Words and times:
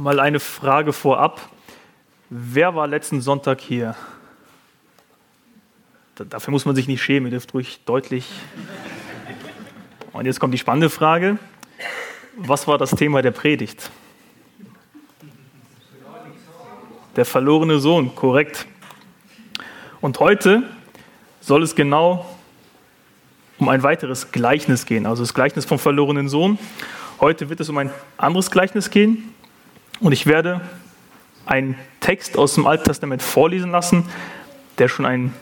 Mal 0.00 0.18
eine 0.18 0.40
Frage 0.40 0.94
vorab. 0.94 1.50
Wer 2.30 2.74
war 2.74 2.86
letzten 2.86 3.20
Sonntag 3.20 3.60
hier? 3.60 3.94
Dafür 6.14 6.52
muss 6.52 6.64
man 6.64 6.74
sich 6.74 6.88
nicht 6.88 7.02
schämen, 7.02 7.26
ihr 7.26 7.32
dürft 7.32 7.52
ruhig 7.52 7.80
deutlich. 7.84 8.26
Und 10.14 10.24
jetzt 10.24 10.40
kommt 10.40 10.54
die 10.54 10.58
spannende 10.58 10.88
Frage. 10.88 11.38
Was 12.38 12.66
war 12.66 12.78
das 12.78 12.92
Thema 12.92 13.20
der 13.20 13.32
Predigt? 13.32 13.90
Der 17.16 17.26
verlorene 17.26 17.78
Sohn, 17.78 18.14
korrekt. 18.14 18.66
Und 20.00 20.18
heute 20.18 20.62
soll 21.42 21.62
es 21.62 21.74
genau 21.74 22.24
um 23.58 23.68
ein 23.68 23.82
weiteres 23.82 24.32
Gleichnis 24.32 24.86
gehen, 24.86 25.04
also 25.04 25.22
das 25.24 25.34
Gleichnis 25.34 25.66
vom 25.66 25.78
verlorenen 25.78 26.30
Sohn. 26.30 26.58
Heute 27.20 27.50
wird 27.50 27.60
es 27.60 27.68
um 27.68 27.76
ein 27.76 27.90
anderes 28.16 28.50
Gleichnis 28.50 28.88
gehen 28.88 29.34
und 30.00 30.12
ich 30.12 30.26
werde 30.26 30.60
einen 31.46 31.76
Text 32.00 32.36
aus 32.36 32.54
dem 32.54 32.66
Alten 32.66 32.84
Testament 32.84 33.22
vorlesen 33.22 33.70
lassen, 33.70 34.08
der 34.78 34.88
schon 34.88 35.06
ein 35.06 35.34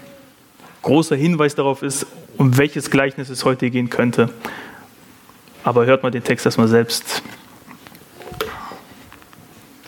großer 0.83 1.17
Hinweis 1.17 1.55
darauf 1.55 1.83
ist, 1.83 2.07
um 2.37 2.57
welches 2.57 2.91
Gleichnis 2.91 3.29
es 3.29 3.45
heute 3.45 3.71
gehen 3.71 3.91
könnte. 3.91 4.31
Aber 5.65 5.87
hört 5.87 6.03
mal 6.03 6.11
den 6.11 6.25
Text 6.25 6.47
erstmal 6.47 6.69
selbst. 6.69 7.23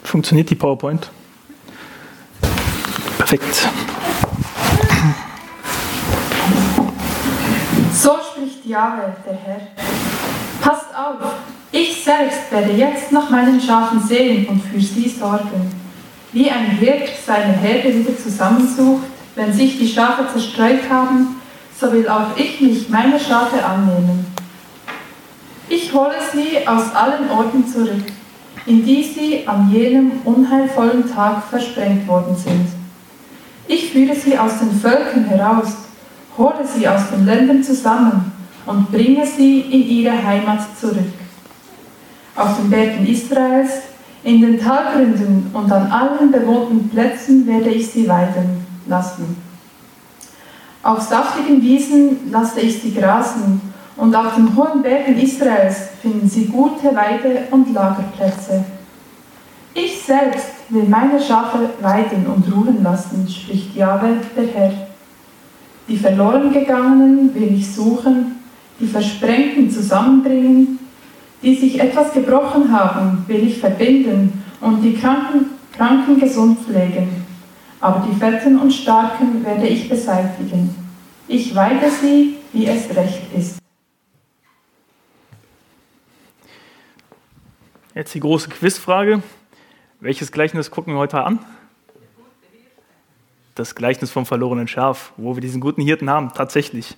Funktioniert 0.03 0.51
die 0.51 0.57
PowerPoint? 0.57 1.11
Perfekt. 3.17 3.69
So 7.95 8.19
spricht 8.33 8.67
Jahwe, 8.67 9.15
der 9.25 9.35
Herr. 9.35 9.61
Passt 10.61 10.95
auf, 10.95 11.17
selbst 12.11 12.51
werde 12.51 12.73
jetzt 12.73 13.13
nach 13.13 13.31
meinen 13.31 13.61
Schafen 13.61 14.01
sehen 14.03 14.49
und 14.49 14.61
für 14.65 14.81
sie 14.81 15.09
sorgen. 15.09 15.71
Wie 16.33 16.51
ein 16.51 16.67
Hirt 16.73 17.09
seine 17.25 17.53
Herde 17.53 17.95
wieder 17.95 18.17
zusammensucht, 18.19 19.05
wenn 19.37 19.53
sich 19.53 19.79
die 19.79 19.87
Schafe 19.87 20.25
zerstreut 20.33 20.91
haben, 20.91 21.37
so 21.79 21.93
will 21.93 22.09
auch 22.09 22.37
ich 22.37 22.61
mich 22.61 22.89
meiner 22.89 23.19
Schafe 23.19 23.65
annehmen. 23.65 24.27
Ich 25.69 25.93
hole 25.95 26.17
sie 26.33 26.67
aus 26.67 26.93
allen 26.97 27.31
Orten 27.31 27.65
zurück, 27.65 28.05
in 28.67 28.85
die 28.85 29.05
sie 29.05 29.47
an 29.47 29.71
jenem 29.73 30.11
unheilvollen 30.25 31.09
Tag 31.15 31.45
versprengt 31.45 32.09
worden 32.09 32.35
sind. 32.35 32.67
Ich 33.69 33.93
führe 33.93 34.17
sie 34.17 34.37
aus 34.37 34.59
den 34.59 34.73
Völkern 34.73 35.27
heraus, 35.27 35.69
hole 36.37 36.67
sie 36.67 36.89
aus 36.89 37.03
den 37.15 37.25
Ländern 37.25 37.63
zusammen 37.63 38.33
und 38.67 38.91
bringe 38.91 39.25
sie 39.25 39.61
in 39.61 39.89
ihre 39.89 40.25
Heimat 40.25 40.77
zurück. 40.77 41.13
Auf 42.41 42.57
den 42.57 42.71
Bergen 42.71 43.07
Israels, 43.07 43.83
in 44.25 44.41
den 44.41 44.59
Talgründen 44.59 45.51
und 45.53 45.71
an 45.71 45.93
allen 45.93 46.33
bewohnten 46.33 46.89
Plätzen 46.89 47.47
werde 47.47 47.69
ich 47.69 47.91
sie 47.91 48.09
weiden 48.09 48.67
lassen. 48.87 49.37
Auf 50.83 51.03
saftigen 51.03 51.61
Wiesen 51.61 52.31
lasse 52.31 52.61
ich 52.61 52.81
sie 52.81 52.95
grasen, 52.95 53.61
und 53.99 54.15
auf 54.15 54.37
den 54.37 54.57
hohen 54.57 54.81
Bergen 54.81 55.19
Israels 55.19 55.91
finden 56.01 56.27
sie 56.27 56.47
gute 56.47 56.97
Weide- 56.97 57.43
und 57.51 57.75
Lagerplätze. 57.75 58.65
Ich 59.75 60.01
selbst 60.01 60.49
will 60.71 60.85
meine 60.85 61.21
Schafe 61.21 61.69
weiden 61.83 62.27
und 62.27 62.51
ruhen 62.51 62.83
lassen, 62.83 63.29
spricht 63.29 63.77
Jahwe, 63.77 64.17
der 64.35 64.47
Herr. 64.47 64.73
Die 65.87 65.99
verloren 65.99 66.51
gegangenen 66.51 67.35
will 67.35 67.53
ich 67.53 67.71
suchen, 67.71 68.39
die 68.81 68.87
Versprengten 68.87 69.71
zusammenbringen, 69.71 70.79
die 71.43 71.55
sich 71.55 71.81
etwas 71.81 72.13
gebrochen 72.13 72.73
haben, 72.73 73.25
will 73.27 73.47
ich 73.47 73.59
verbinden 73.59 74.45
und 74.61 74.83
die 74.83 74.95
Kranken, 74.95 75.47
Kranken 75.73 76.21
gesund 76.21 76.59
pflegen 76.61 77.21
aber 77.81 78.07
die 78.07 78.15
Fetten 78.15 78.61
und 78.61 78.73
Starken 78.73 79.45
werde 79.45 79.67
ich 79.67 79.89
beseitigen. 79.89 80.75
Ich 81.27 81.55
weide 81.55 81.91
sie, 81.91 82.37
wie 82.53 82.67
es 82.67 82.95
recht 82.95 83.33
ist. 83.35 83.59
Jetzt 87.95 88.15
die 88.15 88.21
große 88.21 88.49
Quizfrage. 88.51 89.23
Welches 90.01 90.31
Gleichnis 90.33 90.71
gucken 90.71 90.95
wir 90.95 90.99
heute 90.99 91.23
an? 91.23 91.39
Das 93.55 93.75
Gleichnis 93.75 94.11
vom 94.11 94.27
verlorenen 94.27 94.69
Schaf, 94.69 95.13
wo 95.17 95.37
wir 95.37 95.41
diesen 95.41 95.61
guten 95.61 95.83
Hirten 95.83 96.09
haben, 96.09 96.33
tatsächlich. 96.33 96.97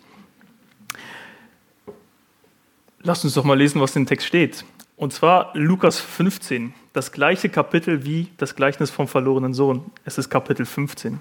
Lasst 3.04 3.24
uns 3.24 3.34
doch 3.34 3.42
mal 3.42 3.58
lesen, 3.58 3.80
was 3.80 3.94
dem 3.94 4.06
Text 4.06 4.28
steht. 4.28 4.64
Und 4.96 5.12
zwar 5.12 5.50
Lukas 5.54 5.98
15, 5.98 6.72
das 6.92 7.10
gleiche 7.10 7.48
Kapitel 7.48 8.04
wie 8.04 8.28
das 8.36 8.54
Gleichnis 8.54 8.92
vom 8.92 9.08
verlorenen 9.08 9.54
Sohn. 9.54 9.90
Es 10.04 10.18
ist 10.18 10.30
Kapitel 10.30 10.64
15. 10.64 11.18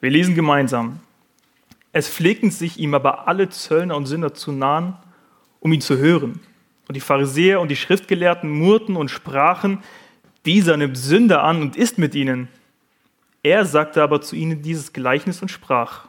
Wir 0.00 0.10
lesen 0.10 0.34
gemeinsam. 0.34 1.00
Es 1.92 2.08
pflegten 2.08 2.50
sich 2.50 2.78
ihm 2.78 2.94
aber 2.94 3.28
alle 3.28 3.50
Zöllner 3.50 3.94
und 3.94 4.06
Sünder 4.06 4.32
zu 4.32 4.52
nahen, 4.52 4.96
um 5.60 5.70
ihn 5.70 5.82
zu 5.82 5.98
hören. 5.98 6.40
Und 6.88 6.94
die 6.94 7.00
Pharisäer 7.00 7.60
und 7.60 7.68
die 7.68 7.76
Schriftgelehrten 7.76 8.48
murrten 8.48 8.96
und 8.96 9.10
sprachen, 9.10 9.82
dieser 10.46 10.78
nimmt 10.78 10.96
Sünder 10.96 11.42
an 11.44 11.60
und 11.60 11.76
isst 11.76 11.98
mit 11.98 12.14
ihnen. 12.14 12.48
Er 13.42 13.66
sagte 13.66 14.02
aber 14.02 14.22
zu 14.22 14.34
ihnen 14.34 14.62
dieses 14.62 14.94
Gleichnis 14.94 15.42
und 15.42 15.50
sprach, 15.50 16.06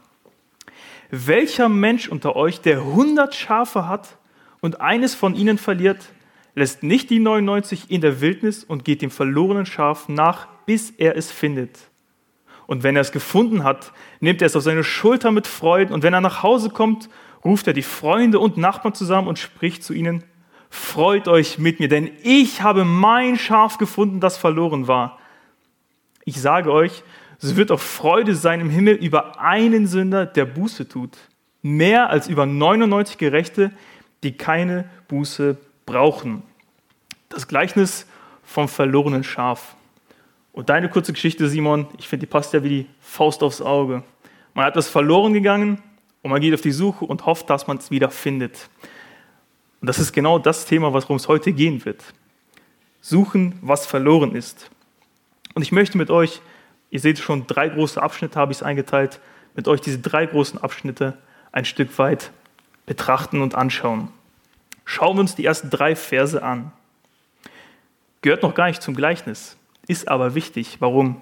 welcher 1.09 1.67
Mensch 1.67 2.07
unter 2.07 2.37
euch, 2.37 2.61
der 2.61 2.85
hundert 2.85 3.35
Schafe 3.35 3.89
hat 3.89 4.15
und 4.61 4.79
eines 4.79 5.15
von 5.15 5.35
ihnen 5.35 5.57
verliert, 5.57 6.13
lässt 6.55 6.83
nicht 6.83 7.09
die 7.09 7.19
99 7.19 7.89
in 7.89 8.01
der 8.01 8.21
Wildnis 8.21 8.63
und 8.63 8.85
geht 8.85 9.01
dem 9.01 9.11
verlorenen 9.11 9.65
Schaf 9.65 10.07
nach, 10.07 10.47
bis 10.65 10.91
er 10.91 11.17
es 11.17 11.31
findet. 11.31 11.79
Und 12.67 12.83
wenn 12.83 12.95
er 12.95 13.01
es 13.01 13.11
gefunden 13.11 13.63
hat, 13.63 13.91
nimmt 14.19 14.41
er 14.41 14.45
es 14.45 14.55
auf 14.55 14.63
seine 14.63 14.83
Schulter 14.83 15.31
mit 15.31 15.47
Freuden 15.47 15.93
und 15.93 16.03
wenn 16.03 16.13
er 16.13 16.21
nach 16.21 16.43
Hause 16.43 16.69
kommt, 16.69 17.09
ruft 17.43 17.67
er 17.67 17.73
die 17.73 17.81
Freunde 17.81 18.39
und 18.39 18.57
Nachbarn 18.57 18.93
zusammen 18.93 19.27
und 19.27 19.39
spricht 19.39 19.83
zu 19.83 19.93
ihnen, 19.93 20.23
freut 20.69 21.27
euch 21.27 21.57
mit 21.57 21.79
mir, 21.79 21.89
denn 21.89 22.11
ich 22.23 22.61
habe 22.61 22.85
mein 22.85 23.37
Schaf 23.37 23.77
gefunden, 23.77 24.19
das 24.19 24.37
verloren 24.37 24.87
war. 24.87 25.19
Ich 26.23 26.39
sage 26.39 26.71
euch, 26.71 27.03
es 27.41 27.55
wird 27.55 27.71
auch 27.71 27.79
Freude 27.79 28.35
sein 28.35 28.61
im 28.61 28.69
Himmel 28.69 28.95
über 28.95 29.41
einen 29.41 29.87
Sünder, 29.87 30.25
der 30.25 30.45
Buße 30.45 30.87
tut, 30.87 31.17
mehr 31.61 32.09
als 32.09 32.27
über 32.27 32.45
99 32.45 33.17
Gerechte, 33.17 33.71
die 34.23 34.37
keine 34.37 34.89
Buße 35.07 35.57
brauchen. 35.85 36.43
Das 37.29 37.47
Gleichnis 37.47 38.05
vom 38.43 38.67
verlorenen 38.67 39.23
Schaf. 39.23 39.75
Und 40.53 40.69
deine 40.69 40.89
kurze 40.89 41.13
Geschichte, 41.13 41.47
Simon, 41.47 41.87
ich 41.97 42.07
finde, 42.07 42.25
die 42.25 42.29
passt 42.29 42.53
ja 42.53 42.63
wie 42.63 42.69
die 42.69 42.87
Faust 42.99 43.41
aufs 43.41 43.61
Auge. 43.61 44.03
Man 44.53 44.65
hat 44.65 44.75
das 44.75 44.89
verloren 44.89 45.33
gegangen 45.33 45.81
und 46.21 46.31
man 46.31 46.41
geht 46.41 46.53
auf 46.53 46.61
die 46.61 46.71
Suche 46.71 47.05
und 47.05 47.25
hofft, 47.25 47.49
dass 47.49 47.67
man 47.67 47.77
es 47.77 47.89
wieder 47.89 48.09
findet. 48.09 48.69
Und 49.79 49.87
das 49.87 49.97
ist 49.97 50.11
genau 50.11 50.39
das 50.39 50.65
Thema, 50.65 50.93
worum 50.93 51.15
es 51.15 51.27
heute 51.27 51.53
gehen 51.53 51.83
wird. 51.85 52.03
Suchen, 52.99 53.57
was 53.61 53.85
verloren 53.85 54.35
ist. 54.35 54.69
Und 55.55 55.63
ich 55.63 55.71
möchte 55.71 55.97
mit 55.97 56.11
euch, 56.11 56.41
ihr 56.91 56.99
seht 56.99 57.17
schon, 57.17 57.47
drei 57.47 57.69
große 57.69 58.01
Abschnitte 58.01 58.37
habe 58.39 58.51
ich 58.51 58.59
es 58.59 58.63
eingeteilt, 58.63 59.19
mit 59.55 59.67
euch 59.67 59.81
diese 59.81 59.99
drei 59.99 60.25
großen 60.25 60.61
Abschnitte 60.61 61.17
ein 61.51 61.65
Stück 61.65 61.97
weit 61.97 62.31
betrachten 62.85 63.41
und 63.41 63.55
anschauen. 63.55 64.09
Schauen 64.85 65.15
wir 65.17 65.21
uns 65.21 65.35
die 65.35 65.45
ersten 65.45 65.69
drei 65.69 65.95
Verse 65.95 66.41
an. 66.41 66.71
Gehört 68.21 68.43
noch 68.43 68.55
gar 68.55 68.67
nicht 68.67 68.81
zum 68.81 68.95
Gleichnis, 68.95 69.57
ist 69.87 70.07
aber 70.07 70.35
wichtig. 70.35 70.77
Warum? 70.79 71.21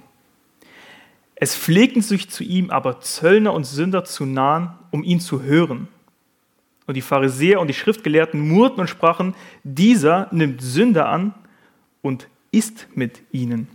Es 1.35 1.55
pflegten 1.55 2.01
sich 2.01 2.29
zu 2.29 2.43
ihm 2.43 2.69
aber 2.69 2.99
Zöllner 2.99 3.53
und 3.53 3.63
Sünder 3.63 4.03
zu 4.03 4.25
nahen, 4.25 4.73
um 4.91 5.03
ihn 5.03 5.21
zu 5.21 5.41
hören. 5.41 5.87
Und 6.85 6.95
die 6.95 7.01
Pharisäer 7.01 7.61
und 7.61 7.67
die 7.67 7.73
Schriftgelehrten 7.73 8.39
murrten 8.41 8.81
und 8.81 8.87
sprachen, 8.87 9.35
dieser 9.63 10.27
nimmt 10.31 10.61
Sünder 10.61 11.07
an 11.07 11.33
und 12.01 12.27
isst 12.51 12.87
mit 12.95 13.21
ihnen. 13.31 13.67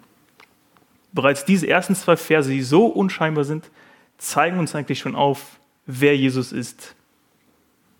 Bereits 1.12 1.44
diese 1.44 1.68
ersten 1.68 1.94
zwei 1.94 2.16
Verse, 2.16 2.50
die 2.50 2.62
so 2.62 2.86
unscheinbar 2.86 3.44
sind, 3.44 3.70
zeigen 4.18 4.58
uns 4.58 4.74
eigentlich 4.74 4.98
schon 4.98 5.14
auf, 5.14 5.58
wer 5.86 6.16
Jesus 6.16 6.52
ist. 6.52 6.96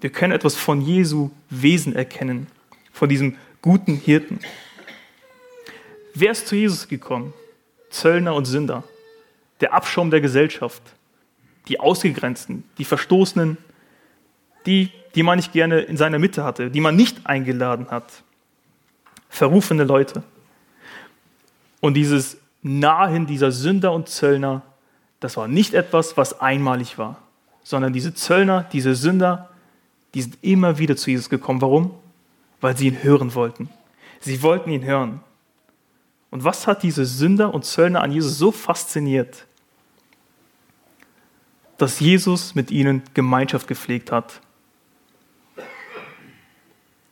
Wir 0.04 0.10
können 0.10 0.34
etwas 0.34 0.54
von 0.54 0.82
Jesu 0.82 1.30
Wesen 1.48 1.96
erkennen, 1.96 2.46
von 2.92 3.08
diesem 3.08 3.38
guten 3.62 3.94
Hirten. 3.94 4.38
Wer 6.12 6.32
ist 6.32 6.46
zu 6.46 6.56
Jesus 6.56 6.88
gekommen? 6.88 7.32
Zöllner 7.88 8.34
und 8.34 8.44
Sünder, 8.44 8.84
der 9.62 9.72
Abschaum 9.72 10.10
der 10.10 10.20
Gesellschaft, 10.20 10.82
die 11.68 11.80
Ausgegrenzten, 11.80 12.64
die 12.76 12.84
Verstoßenen, 12.84 13.56
die, 14.66 14.90
die 15.14 15.22
man 15.22 15.36
nicht 15.36 15.54
gerne 15.54 15.80
in 15.80 15.96
seiner 15.96 16.18
Mitte 16.18 16.44
hatte, 16.44 16.70
die 16.70 16.82
man 16.82 16.96
nicht 16.96 17.26
eingeladen 17.26 17.90
hat. 17.90 18.04
Verrufene 19.30 19.84
Leute. 19.84 20.22
Und 21.80 21.94
dieses 21.94 22.36
Nahen 22.60 23.24
dieser 23.24 23.52
Sünder 23.52 23.94
und 23.94 24.10
Zöllner, 24.10 24.60
das 25.20 25.38
war 25.38 25.48
nicht 25.48 25.72
etwas, 25.72 26.18
was 26.18 26.42
einmalig 26.42 26.98
war, 26.98 27.22
sondern 27.62 27.94
diese 27.94 28.12
Zöllner, 28.12 28.66
diese 28.70 28.94
Sünder, 28.94 29.48
die 30.14 30.22
sind 30.22 30.38
immer 30.42 30.78
wieder 30.78 30.96
zu 30.96 31.10
Jesus 31.10 31.28
gekommen. 31.28 31.60
Warum? 31.60 31.92
Weil 32.60 32.76
sie 32.76 32.88
ihn 32.88 33.02
hören 33.02 33.34
wollten. 33.34 33.68
Sie 34.20 34.40
wollten 34.42 34.70
ihn 34.70 34.84
hören. 34.84 35.20
Und 36.30 36.44
was 36.44 36.66
hat 36.66 36.82
diese 36.82 37.04
Sünder 37.04 37.52
und 37.52 37.64
Zöllner 37.64 38.00
an 38.00 38.12
Jesus 38.12 38.38
so 38.38 38.50
fasziniert? 38.50 39.46
Dass 41.78 42.00
Jesus 42.00 42.54
mit 42.54 42.70
ihnen 42.70 43.02
Gemeinschaft 43.12 43.66
gepflegt 43.66 44.10
hat. 44.10 44.40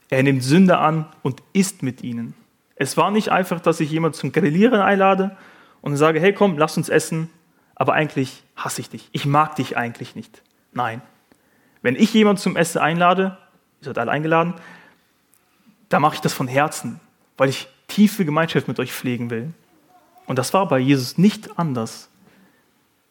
Er 0.08 0.22
nimmt 0.22 0.42
Sünder 0.42 0.80
an 0.80 1.06
und 1.22 1.42
isst 1.52 1.82
mit 1.82 2.02
ihnen. 2.02 2.34
Es 2.76 2.96
war 2.96 3.10
nicht 3.10 3.30
einfach, 3.30 3.60
dass 3.60 3.80
ich 3.80 3.90
jemanden 3.90 4.18
zum 4.18 4.32
Grillieren 4.32 4.80
einlade 4.80 5.36
und 5.80 5.96
sage, 5.96 6.20
hey 6.20 6.32
komm, 6.32 6.58
lass 6.58 6.76
uns 6.76 6.88
essen, 6.88 7.30
aber 7.74 7.94
eigentlich 7.94 8.42
hasse 8.56 8.80
ich 8.80 8.90
dich. 8.90 9.08
Ich 9.12 9.26
mag 9.26 9.56
dich 9.56 9.76
eigentlich 9.76 10.14
nicht. 10.14 10.42
Nein. 10.72 11.02
Wenn 11.82 11.96
ich 11.96 12.14
jemanden 12.14 12.40
zum 12.40 12.56
Essen 12.56 12.78
einlade, 12.78 13.36
ihr 13.80 13.86
seid 13.86 13.98
alle 13.98 14.10
eingeladen, 14.10 14.54
dann 15.88 16.02
mache 16.02 16.14
ich 16.14 16.20
das 16.20 16.32
von 16.32 16.48
Herzen, 16.48 17.00
weil 17.36 17.48
ich 17.48 17.68
tiefe 17.88 18.24
Gemeinschaft 18.24 18.68
mit 18.68 18.78
euch 18.78 18.92
pflegen 18.92 19.30
will. 19.30 19.52
Und 20.26 20.38
das 20.38 20.54
war 20.54 20.66
bei 20.68 20.78
Jesus 20.78 21.18
nicht 21.18 21.58
anders. 21.58 22.08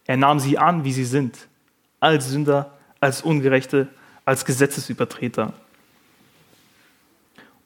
Er 0.07 0.17
nahm 0.17 0.39
sie 0.39 0.57
an, 0.57 0.83
wie 0.83 0.93
sie 0.93 1.05
sind, 1.05 1.47
als 1.99 2.29
Sünder, 2.29 2.71
als 2.99 3.21
Ungerechte, 3.21 3.87
als 4.25 4.45
Gesetzesübertreter. 4.45 5.53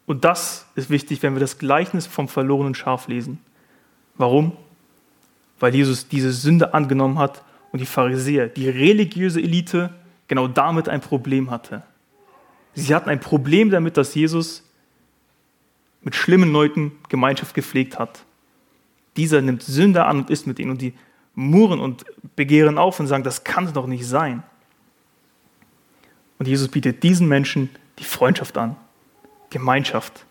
Und 0.06 0.26
das 0.26 0.66
ist 0.76 0.90
wichtig, 0.90 1.24
wenn 1.24 1.34
wir 1.34 1.40
das 1.40 1.58
Gleichnis 1.58 2.06
vom 2.06 2.28
verlorenen 2.28 2.76
Schaf 2.76 3.08
lesen. 3.08 3.40
Warum? 4.18 4.56
Weil 5.60 5.74
Jesus 5.74 6.08
diese 6.08 6.32
Sünde 6.32 6.74
angenommen 6.74 7.18
hat 7.18 7.42
und 7.72 7.80
die 7.80 7.86
Pharisäer, 7.86 8.48
die 8.48 8.70
religiöse 8.70 9.42
Elite, 9.42 9.94
genau 10.28 10.48
damit 10.48 10.90
ein 10.90 11.02
Problem 11.02 11.52
hatte. 11.52 11.84
Sie 12.74 12.94
hatten 12.94 13.10
ein 13.10 13.20
Problem 13.20 13.70
damit, 13.70 13.98
dass 13.98 14.16
Jesus 14.16 14.64
mit 16.02 16.16
schlimmen 16.16 16.52
Leuten 16.52 16.92
Gemeinschaft 17.10 17.54
gepflegt 17.56 17.98
hat. 17.98 18.26
Dieser 19.18 19.42
nimmt 19.42 19.64
Sünder 19.64 20.08
an 20.08 20.20
und 20.20 20.30
isst 20.30 20.46
mit 20.46 20.60
ihnen 20.60 20.72
und 20.72 20.82
die 20.82 20.94
murren 21.36 21.80
und 21.80 22.06
begehren 22.36 22.78
auf 22.78 23.00
und 23.00 23.08
sagen, 23.08 23.24
das 23.24 23.44
kann 23.44 23.72
doch 23.74 23.88
nicht 23.88 24.08
sein. 24.08 24.44
Und 26.38 26.48
Jesus 26.48 26.68
bietet 26.68 27.04
diesen 27.04 27.28
Menschen 27.28 27.70
die 28.00 28.04
Freundschaft 28.04 28.58
an, 28.58 28.76
Gemeinschaft. 29.50 30.26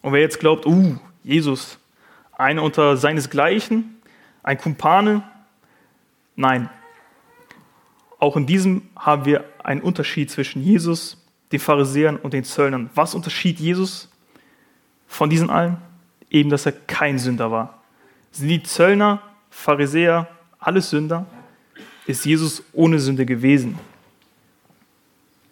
Und 0.00 0.12
wer 0.12 0.20
jetzt 0.20 0.40
glaubt, 0.40 0.66
uh, 0.66 0.96
Jesus, 1.22 1.78
einer 2.32 2.62
unter 2.62 2.96
seinesgleichen, 2.96 4.00
ein 4.42 4.58
Kumpane, 4.58 5.22
nein. 6.34 6.70
Auch 8.18 8.36
in 8.36 8.46
diesem 8.46 8.82
haben 8.96 9.24
wir 9.24 9.44
einen 9.62 9.80
Unterschied 9.80 10.30
zwischen 10.30 10.62
Jesus, 10.62 11.22
den 11.52 11.60
Pharisäern 11.60 12.16
und 12.16 12.32
den 12.32 12.44
Zöllnern. 12.44 12.90
Was 12.94 13.14
unterschied 13.14 13.60
Jesus 13.60 14.08
von 15.06 15.30
diesen 15.30 15.50
allen? 15.50 15.76
Eben, 16.30 16.50
dass 16.50 16.66
er 16.66 16.72
kein 16.72 17.18
Sünder 17.18 17.50
war. 17.50 17.82
Sind 18.32 18.48
die 18.48 18.62
Zöllner, 18.62 19.22
Pharisäer, 19.50 20.28
alles 20.58 20.90
Sünder? 20.90 21.26
Ist 22.06 22.24
Jesus 22.24 22.62
ohne 22.72 22.98
Sünde 22.98 23.26
gewesen? 23.26 23.78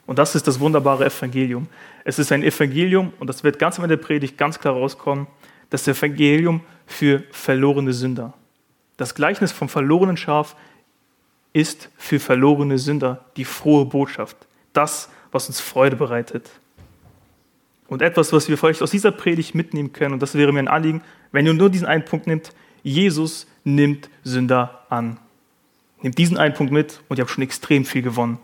Und 0.06 0.19
das 0.19 0.34
ist 0.34 0.46
das 0.46 0.60
wunderbare 0.60 1.06
Evangelium. 1.06 1.69
Es 2.05 2.19
ist 2.19 2.31
ein 2.32 2.43
Evangelium, 2.43 3.12
und 3.19 3.28
das 3.28 3.43
wird 3.44 3.58
ganz 3.58 3.78
am 3.78 3.84
Ende 3.84 3.96
der 3.96 4.05
Predigt 4.05 4.37
ganz 4.37 4.58
klar 4.58 4.75
rauskommen, 4.75 5.26
das 5.70 5.88
Evangelium 5.88 6.60
für 6.87 7.22
verlorene 7.31 7.93
Sünder. 7.93 8.34
Das 8.96 9.14
Gleichnis 9.14 9.52
vom 9.52 9.69
verlorenen 9.69 10.17
Schaf 10.17 10.55
ist 11.55 11.89
für 11.97 12.21
verlorene 12.21 12.79
Sünder 12.79 13.25
die 13.39 13.47
frohe 13.47 13.87
Botschaft. 13.87 14.37
Das, 14.75 15.09
was 15.33 15.47
uns 15.47 15.61
Freude 15.61 15.97
bereitet. 15.97 16.51
Und 17.87 18.03
etwas, 18.03 18.33
was 18.33 18.49
wir 18.49 18.59
vielleicht 18.59 18.83
aus 18.83 18.91
dieser 18.91 19.12
Predigt 19.12 19.55
mitnehmen 19.55 19.93
können, 19.93 20.15
und 20.15 20.21
das 20.21 20.35
wäre 20.35 20.53
mir 20.53 20.59
ein 20.59 20.69
Anliegen, 20.69 21.03
wenn 21.33 21.47
ihr 21.47 21.55
nur 21.55 21.71
diesen 21.71 21.87
einen 21.87 22.05
Punkt 22.05 22.27
nimmt, 22.27 22.53
Jesus 22.83 23.47
nimmt 23.62 24.11
Sünder 24.25 24.85
an. 24.91 25.19
Nehmt 26.03 26.19
diesen 26.19 26.37
einen 26.37 26.55
Punkt 26.55 26.73
mit 26.73 27.01
und 27.09 27.19
ihr 27.19 27.23
habt 27.23 27.31
schon 27.31 27.45
extrem 27.45 27.85
viel 27.85 28.03
gewonnen. 28.03 28.39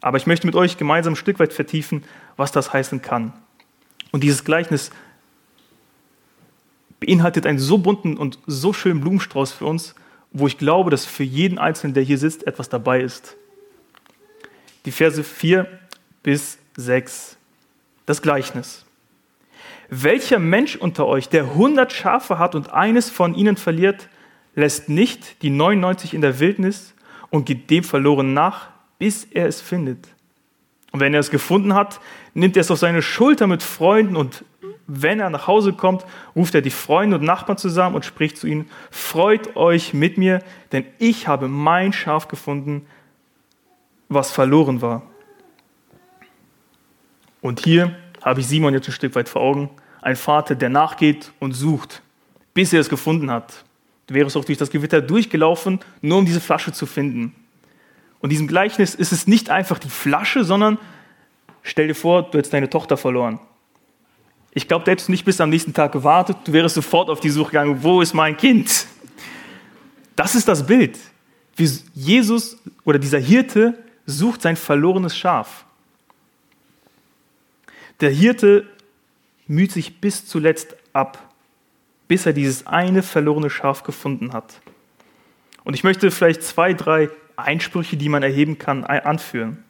Aber 0.00 0.16
ich 0.16 0.26
möchte 0.26 0.46
mit 0.46 0.54
euch 0.54 0.76
gemeinsam 0.76 1.14
ein 1.14 1.16
Stück 1.16 1.38
weit 1.38 1.52
vertiefen, 1.52 2.04
was 2.36 2.52
das 2.52 2.72
heißen 2.72 3.02
kann. 3.02 3.32
Und 4.10 4.22
dieses 4.22 4.44
Gleichnis 4.44 4.90
beinhaltet 7.00 7.46
einen 7.46 7.58
so 7.58 7.78
bunten 7.78 8.16
und 8.16 8.38
so 8.46 8.72
schönen 8.72 9.00
Blumenstrauß 9.00 9.52
für 9.52 9.64
uns, 9.66 9.94
wo 10.32 10.46
ich 10.46 10.58
glaube, 10.58 10.90
dass 10.90 11.04
für 11.04 11.24
jeden 11.24 11.58
Einzelnen, 11.58 11.94
der 11.94 12.02
hier 12.02 12.18
sitzt, 12.18 12.46
etwas 12.46 12.68
dabei 12.68 13.00
ist. 13.00 13.36
Die 14.84 14.92
Verse 14.92 15.22
4 15.22 15.66
bis 16.22 16.58
6. 16.76 17.36
Das 18.06 18.22
Gleichnis. 18.22 18.84
Welcher 19.88 20.38
Mensch 20.38 20.76
unter 20.76 21.06
euch, 21.06 21.28
der 21.28 21.44
100 21.44 21.92
Schafe 21.92 22.38
hat 22.38 22.54
und 22.54 22.72
eines 22.72 23.10
von 23.10 23.34
ihnen 23.34 23.56
verliert, 23.56 24.08
lässt 24.54 24.88
nicht 24.88 25.42
die 25.42 25.50
99 25.50 26.14
in 26.14 26.22
der 26.22 26.40
Wildnis 26.40 26.94
und 27.30 27.44
geht 27.44 27.70
dem 27.70 27.84
Verlorenen 27.84 28.34
nach, 28.34 28.70
bis 28.98 29.24
er 29.24 29.46
es 29.46 29.60
findet. 29.60 30.08
Und 30.92 31.00
wenn 31.00 31.14
er 31.14 31.20
es 31.20 31.30
gefunden 31.30 31.74
hat, 31.74 32.00
nimmt 32.34 32.56
er 32.56 32.62
es 32.62 32.70
auf 32.70 32.78
seine 32.78 33.02
Schulter 33.02 33.46
mit 33.46 33.62
Freunden 33.62 34.16
und 34.16 34.44
wenn 34.94 35.20
er 35.20 35.30
nach 35.30 35.46
Hause 35.46 35.72
kommt, 35.72 36.04
ruft 36.36 36.54
er 36.54 36.60
die 36.60 36.70
Freunde 36.70 37.16
und 37.16 37.24
Nachbarn 37.24 37.56
zusammen 37.56 37.94
und 37.94 38.04
spricht 38.04 38.36
zu 38.36 38.46
ihnen, 38.46 38.68
freut 38.90 39.56
euch 39.56 39.94
mit 39.94 40.18
mir, 40.18 40.42
denn 40.70 40.84
ich 40.98 41.28
habe 41.28 41.48
mein 41.48 41.94
Schaf 41.94 42.28
gefunden, 42.28 42.86
was 44.10 44.30
verloren 44.30 44.82
war. 44.82 45.02
Und 47.40 47.60
hier 47.60 47.96
habe 48.22 48.40
ich 48.40 48.46
Simon 48.46 48.74
jetzt 48.74 48.86
ein 48.86 48.92
Stück 48.92 49.14
weit 49.14 49.30
vor 49.30 49.40
Augen, 49.40 49.70
ein 50.02 50.16
Vater, 50.16 50.54
der 50.54 50.68
nachgeht 50.68 51.32
und 51.40 51.52
sucht, 51.52 52.02
bis 52.52 52.72
er 52.74 52.80
es 52.80 52.90
gefunden 52.90 53.30
hat. 53.30 53.64
Du 54.08 54.14
wärst 54.14 54.36
auch 54.36 54.44
durch 54.44 54.58
das 54.58 54.70
Gewitter 54.70 55.00
durchgelaufen, 55.00 55.80
nur 56.02 56.18
um 56.18 56.26
diese 56.26 56.40
Flasche 56.40 56.72
zu 56.72 56.84
finden. 56.84 57.34
Und 58.20 58.30
diesem 58.30 58.46
Gleichnis 58.46 58.94
ist 58.94 59.12
es 59.12 59.26
nicht 59.26 59.48
einfach 59.48 59.78
die 59.78 59.88
Flasche, 59.88 60.44
sondern 60.44 60.78
stell 61.62 61.88
dir 61.88 61.94
vor, 61.94 62.24
du 62.24 62.36
hättest 62.36 62.52
deine 62.52 62.68
Tochter 62.68 62.98
verloren. 62.98 63.40
Ich 64.54 64.68
glaube, 64.68 64.84
du 64.84 64.90
hättest 64.90 65.08
nicht 65.08 65.24
bis 65.24 65.40
am 65.40 65.50
nächsten 65.50 65.72
Tag 65.72 65.92
gewartet, 65.92 66.36
du 66.44 66.52
wärst 66.52 66.74
sofort 66.74 67.08
auf 67.08 67.20
die 67.20 67.30
Suche 67.30 67.52
gegangen, 67.52 67.82
wo 67.82 68.02
ist 68.02 68.12
mein 68.12 68.36
Kind? 68.36 68.86
Das 70.14 70.34
ist 70.34 70.46
das 70.46 70.66
Bild. 70.66 70.98
Wie 71.56 71.70
Jesus 71.94 72.58
oder 72.84 72.98
dieser 72.98 73.18
Hirte 73.18 73.78
sucht 74.04 74.42
sein 74.42 74.56
verlorenes 74.56 75.16
Schaf. 75.16 75.64
Der 78.00 78.10
Hirte 78.10 78.66
müht 79.46 79.72
sich 79.72 80.00
bis 80.00 80.26
zuletzt 80.26 80.76
ab, 80.92 81.18
bis 82.08 82.26
er 82.26 82.32
dieses 82.32 82.66
eine 82.66 83.02
verlorene 83.02 83.48
Schaf 83.48 83.84
gefunden 83.84 84.32
hat. 84.32 84.60
Und 85.64 85.74
ich 85.74 85.84
möchte 85.84 86.10
vielleicht 86.10 86.42
zwei, 86.42 86.74
drei 86.74 87.08
Einsprüche, 87.36 87.96
die 87.96 88.08
man 88.08 88.22
erheben 88.22 88.58
kann, 88.58 88.84
anführen. 88.84 89.64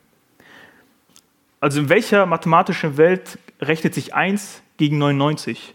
Also 1.61 1.81
in 1.81 1.89
welcher 1.89 2.27
mathematischen 2.27 2.97
Welt 2.97 3.39
rechnet 3.61 3.95
sich 3.95 4.15
1 4.15 4.62
gegen 4.77 4.99
99? 4.99 5.75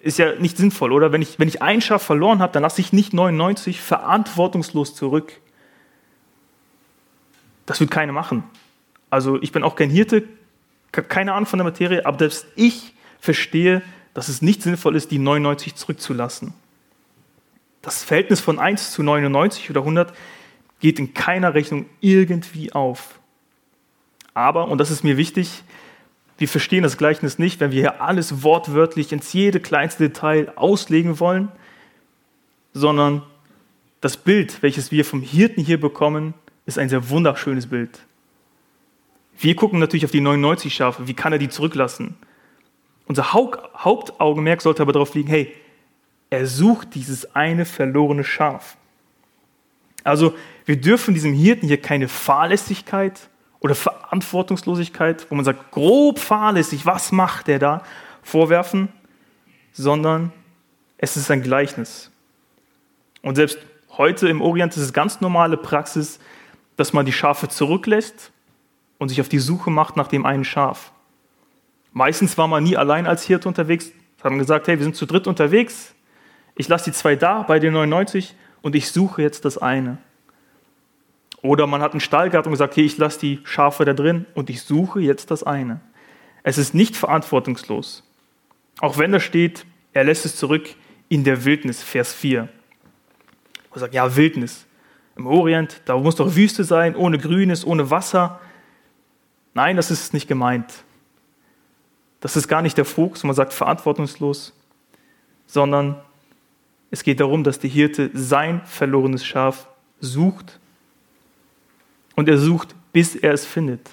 Ist 0.00 0.18
ja 0.18 0.34
nicht 0.34 0.56
sinnvoll, 0.56 0.92
oder? 0.92 1.12
Wenn 1.12 1.22
ich, 1.22 1.38
wenn 1.38 1.48
ich 1.48 1.62
ein 1.62 1.80
Schaf 1.80 2.02
verloren 2.02 2.40
habe, 2.40 2.52
dann 2.52 2.62
lasse 2.62 2.80
ich 2.80 2.92
nicht 2.92 3.12
99 3.14 3.80
verantwortungslos 3.80 4.94
zurück. 4.94 5.32
Das 7.66 7.80
wird 7.80 7.90
keiner 7.90 8.12
machen. 8.12 8.44
Also 9.08 9.40
ich 9.40 9.52
bin 9.52 9.62
auch 9.62 9.76
kein 9.76 9.90
Hirte, 9.90 10.24
keine 10.92 11.32
Ahnung 11.32 11.46
von 11.46 11.58
der 11.58 11.64
Materie, 11.64 12.04
aber 12.04 12.18
selbst 12.18 12.46
ich 12.56 12.94
verstehe, 13.18 13.82
dass 14.12 14.28
es 14.28 14.42
nicht 14.42 14.62
sinnvoll 14.62 14.96
ist, 14.96 15.10
die 15.10 15.18
99 15.18 15.74
zurückzulassen. 15.74 16.52
Das 17.82 18.02
Verhältnis 18.02 18.40
von 18.40 18.58
1 18.58 18.92
zu 18.92 19.02
99 19.02 19.70
oder 19.70 19.80
100 19.80 20.14
geht 20.80 20.98
in 20.98 21.14
keiner 21.14 21.54
Rechnung 21.54 21.86
irgendwie 22.00 22.72
auf. 22.72 23.18
Aber, 24.34 24.68
und 24.68 24.78
das 24.78 24.90
ist 24.90 25.04
mir 25.04 25.16
wichtig, 25.16 25.62
wir 26.38 26.48
verstehen 26.48 26.82
das 26.82 26.96
Gleichnis 26.96 27.38
nicht, 27.38 27.60
wenn 27.60 27.70
wir 27.70 27.80
hier 27.80 28.02
alles 28.02 28.42
wortwörtlich 28.42 29.12
ins 29.12 29.32
jede 29.32 29.60
kleinste 29.60 30.08
Detail 30.08 30.52
auslegen 30.56 31.20
wollen, 31.20 31.50
sondern 32.72 33.22
das 34.00 34.16
Bild, 34.16 34.62
welches 34.62 34.90
wir 34.90 35.04
vom 35.04 35.22
Hirten 35.22 35.62
hier 35.62 35.80
bekommen, 35.80 36.34
ist 36.66 36.78
ein 36.78 36.88
sehr 36.88 37.08
wunderschönes 37.08 37.68
Bild. 37.68 38.00
Wir 39.38 39.54
gucken 39.54 39.78
natürlich 39.78 40.04
auf 40.04 40.10
die 40.10 40.20
99 40.20 40.74
Schafe, 40.74 41.06
wie 41.06 41.14
kann 41.14 41.32
er 41.32 41.38
die 41.38 41.48
zurücklassen? 41.48 42.16
Unser 43.06 43.32
Hauptaugenmerk 43.32 44.62
sollte 44.62 44.82
aber 44.82 44.92
darauf 44.92 45.14
liegen, 45.14 45.28
hey, 45.28 45.54
er 46.30 46.46
sucht 46.46 46.94
dieses 46.94 47.34
eine 47.34 47.64
verlorene 47.64 48.24
Schaf. 48.24 48.76
Also 50.02 50.34
wir 50.64 50.80
dürfen 50.80 51.14
diesem 51.14 51.32
Hirten 51.32 51.68
hier 51.68 51.80
keine 51.80 52.08
Fahrlässigkeit 52.08 53.28
oder 53.64 53.74
Verantwortungslosigkeit, 53.74 55.26
wo 55.30 55.34
man 55.36 55.44
sagt, 55.46 55.70
grob 55.70 56.18
fahrlässig, 56.18 56.84
was 56.84 57.12
macht 57.12 57.46
der 57.46 57.58
da, 57.58 57.82
vorwerfen, 58.22 58.90
sondern 59.72 60.32
es 60.98 61.16
ist 61.16 61.30
ein 61.30 61.40
Gleichnis. 61.40 62.10
Und 63.22 63.36
selbst 63.36 63.56
heute 63.96 64.28
im 64.28 64.42
Orient 64.42 64.76
ist 64.76 64.82
es 64.82 64.92
ganz 64.92 65.22
normale 65.22 65.56
Praxis, 65.56 66.18
dass 66.76 66.92
man 66.92 67.06
die 67.06 67.12
Schafe 67.12 67.48
zurücklässt 67.48 68.32
und 68.98 69.08
sich 69.08 69.22
auf 69.22 69.30
die 69.30 69.38
Suche 69.38 69.70
macht 69.70 69.96
nach 69.96 70.08
dem 70.08 70.26
einen 70.26 70.44
Schaf. 70.44 70.92
Meistens 71.94 72.36
war 72.36 72.48
man 72.48 72.64
nie 72.64 72.76
allein 72.76 73.06
als 73.06 73.22
Hirte 73.24 73.48
unterwegs, 73.48 73.92
Haben 74.22 74.38
gesagt, 74.38 74.68
hey, 74.68 74.76
wir 74.76 74.84
sind 74.84 74.96
zu 74.96 75.06
dritt 75.06 75.26
unterwegs. 75.26 75.94
Ich 76.54 76.68
lasse 76.68 76.90
die 76.90 76.92
zwei 76.92 77.16
da 77.16 77.42
bei 77.42 77.58
den 77.58 77.72
99 77.72 78.34
und 78.60 78.74
ich 78.74 78.92
suche 78.92 79.22
jetzt 79.22 79.46
das 79.46 79.56
eine. 79.56 79.96
Oder 81.44 81.66
man 81.66 81.82
hat 81.82 81.92
einen 81.92 82.00
Stall 82.00 82.30
gehabt 82.30 82.46
und 82.46 82.54
gesagt, 82.54 82.74
hey, 82.74 82.86
ich 82.86 82.96
lasse 82.96 83.20
die 83.20 83.38
Schafe 83.44 83.84
da 83.84 83.92
drin 83.92 84.24
und 84.32 84.48
ich 84.48 84.62
suche 84.62 85.00
jetzt 85.00 85.30
das 85.30 85.42
eine. 85.42 85.78
Es 86.42 86.56
ist 86.56 86.72
nicht 86.72 86.96
verantwortungslos. 86.96 88.02
Auch 88.80 88.96
wenn 88.96 89.12
da 89.12 89.20
steht, 89.20 89.66
er 89.92 90.04
lässt 90.04 90.24
es 90.24 90.36
zurück 90.36 90.70
in 91.10 91.22
der 91.22 91.44
Wildnis, 91.44 91.82
Vers 91.82 92.14
4. 92.14 92.48
Man 93.70 93.78
sagt, 93.78 93.92
ja, 93.92 94.16
Wildnis. 94.16 94.64
Im 95.16 95.26
Orient, 95.26 95.82
da 95.84 95.98
muss 95.98 96.16
doch 96.16 96.34
Wüste 96.34 96.64
sein, 96.64 96.96
ohne 96.96 97.18
Grünes, 97.18 97.66
ohne 97.66 97.90
Wasser. 97.90 98.40
Nein, 99.52 99.76
das 99.76 99.90
ist 99.90 100.14
nicht 100.14 100.26
gemeint. 100.26 100.82
Das 102.20 102.36
ist 102.36 102.48
gar 102.48 102.62
nicht 102.62 102.78
der 102.78 102.86
Fokus, 102.86 103.22
man 103.22 103.36
sagt 103.36 103.52
verantwortungslos, 103.52 104.58
sondern 105.44 106.00
es 106.90 107.02
geht 107.02 107.20
darum, 107.20 107.44
dass 107.44 107.58
der 107.58 107.68
Hirte 107.68 108.08
sein 108.14 108.62
verlorenes 108.64 109.26
Schaf 109.26 109.68
sucht 110.00 110.58
und 112.14 112.28
er 112.28 112.38
sucht, 112.38 112.74
bis 112.92 113.16
er 113.16 113.32
es 113.32 113.44
findet. 113.44 113.90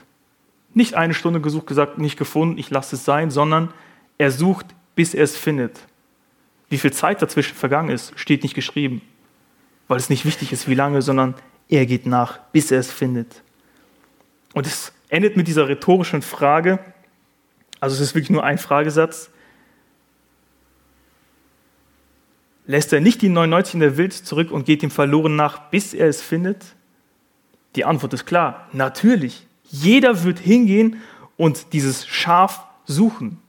Nicht 0.73 0.93
eine 0.93 1.13
Stunde 1.13 1.41
gesucht, 1.41 1.67
gesagt, 1.67 1.97
nicht 1.97 2.17
gefunden, 2.17 2.57
ich 2.57 2.69
lasse 2.69 2.95
es 2.95 3.05
sein, 3.05 3.31
sondern 3.31 3.73
er 4.17 4.31
sucht, 4.31 4.67
bis 4.95 5.13
er 5.13 5.23
es 5.23 5.35
findet. 5.35 5.79
Wie 6.69 6.77
viel 6.77 6.93
Zeit 6.93 7.21
dazwischen 7.21 7.55
vergangen 7.55 7.89
ist, 7.89 8.17
steht 8.17 8.43
nicht 8.43 8.53
geschrieben, 8.53 9.01
weil 9.87 9.97
es 9.97 10.09
nicht 10.09 10.25
wichtig 10.25 10.53
ist, 10.53 10.69
wie 10.69 10.75
lange, 10.75 11.01
sondern 11.01 11.35
er 11.67 11.85
geht 11.85 12.05
nach, 12.05 12.39
bis 12.51 12.71
er 12.71 12.79
es 12.79 12.91
findet. 12.91 13.43
Und 14.53 14.67
es 14.67 14.93
endet 15.09 15.35
mit 15.35 15.47
dieser 15.47 15.67
rhetorischen 15.67 16.21
Frage, 16.21 16.79
also 17.81 17.95
es 17.95 18.01
ist 18.01 18.15
wirklich 18.15 18.29
nur 18.29 18.43
ein 18.43 18.57
Fragesatz. 18.57 19.31
Lässt 22.67 22.93
er 22.93 23.01
nicht 23.01 23.21
die 23.21 23.29
99 23.29 23.73
in 23.73 23.79
der 23.79 23.97
Wild 23.97 24.13
zurück 24.13 24.51
und 24.51 24.65
geht 24.65 24.83
dem 24.83 24.91
Verloren 24.91 25.35
nach, 25.35 25.69
bis 25.71 25.93
er 25.93 26.07
es 26.07 26.21
findet? 26.21 26.75
Die 27.75 27.85
Antwort 27.85 28.13
ist 28.13 28.25
klar, 28.25 28.67
natürlich. 28.73 29.45
Jeder 29.63 30.23
wird 30.23 30.39
hingehen 30.39 31.01
und 31.37 31.73
dieses 31.73 32.05
Schaf 32.07 32.65
suchen. 32.85 33.39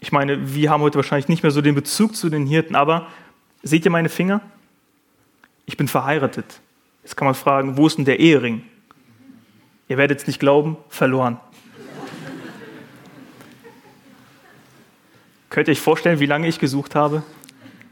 Ich 0.00 0.12
meine, 0.12 0.54
wir 0.54 0.70
haben 0.70 0.82
heute 0.82 0.96
wahrscheinlich 0.96 1.28
nicht 1.28 1.42
mehr 1.42 1.50
so 1.50 1.60
den 1.60 1.74
Bezug 1.74 2.14
zu 2.14 2.30
den 2.30 2.46
Hirten, 2.46 2.76
aber 2.76 3.08
seht 3.62 3.84
ihr 3.84 3.90
meine 3.90 4.08
Finger? 4.08 4.40
Ich 5.66 5.76
bin 5.76 5.88
verheiratet. 5.88 6.60
Jetzt 7.02 7.16
kann 7.16 7.26
man 7.26 7.34
fragen, 7.34 7.76
wo 7.76 7.86
ist 7.86 7.98
denn 7.98 8.04
der 8.04 8.20
Ehering? 8.20 8.62
Ihr 9.88 9.96
werdet 9.96 10.20
es 10.20 10.26
nicht 10.26 10.38
glauben, 10.38 10.76
verloren. 10.88 11.40
Könnt 15.50 15.66
ihr 15.66 15.72
euch 15.72 15.80
vorstellen, 15.80 16.20
wie 16.20 16.26
lange 16.26 16.46
ich 16.46 16.58
gesucht 16.58 16.94
habe? 16.94 17.22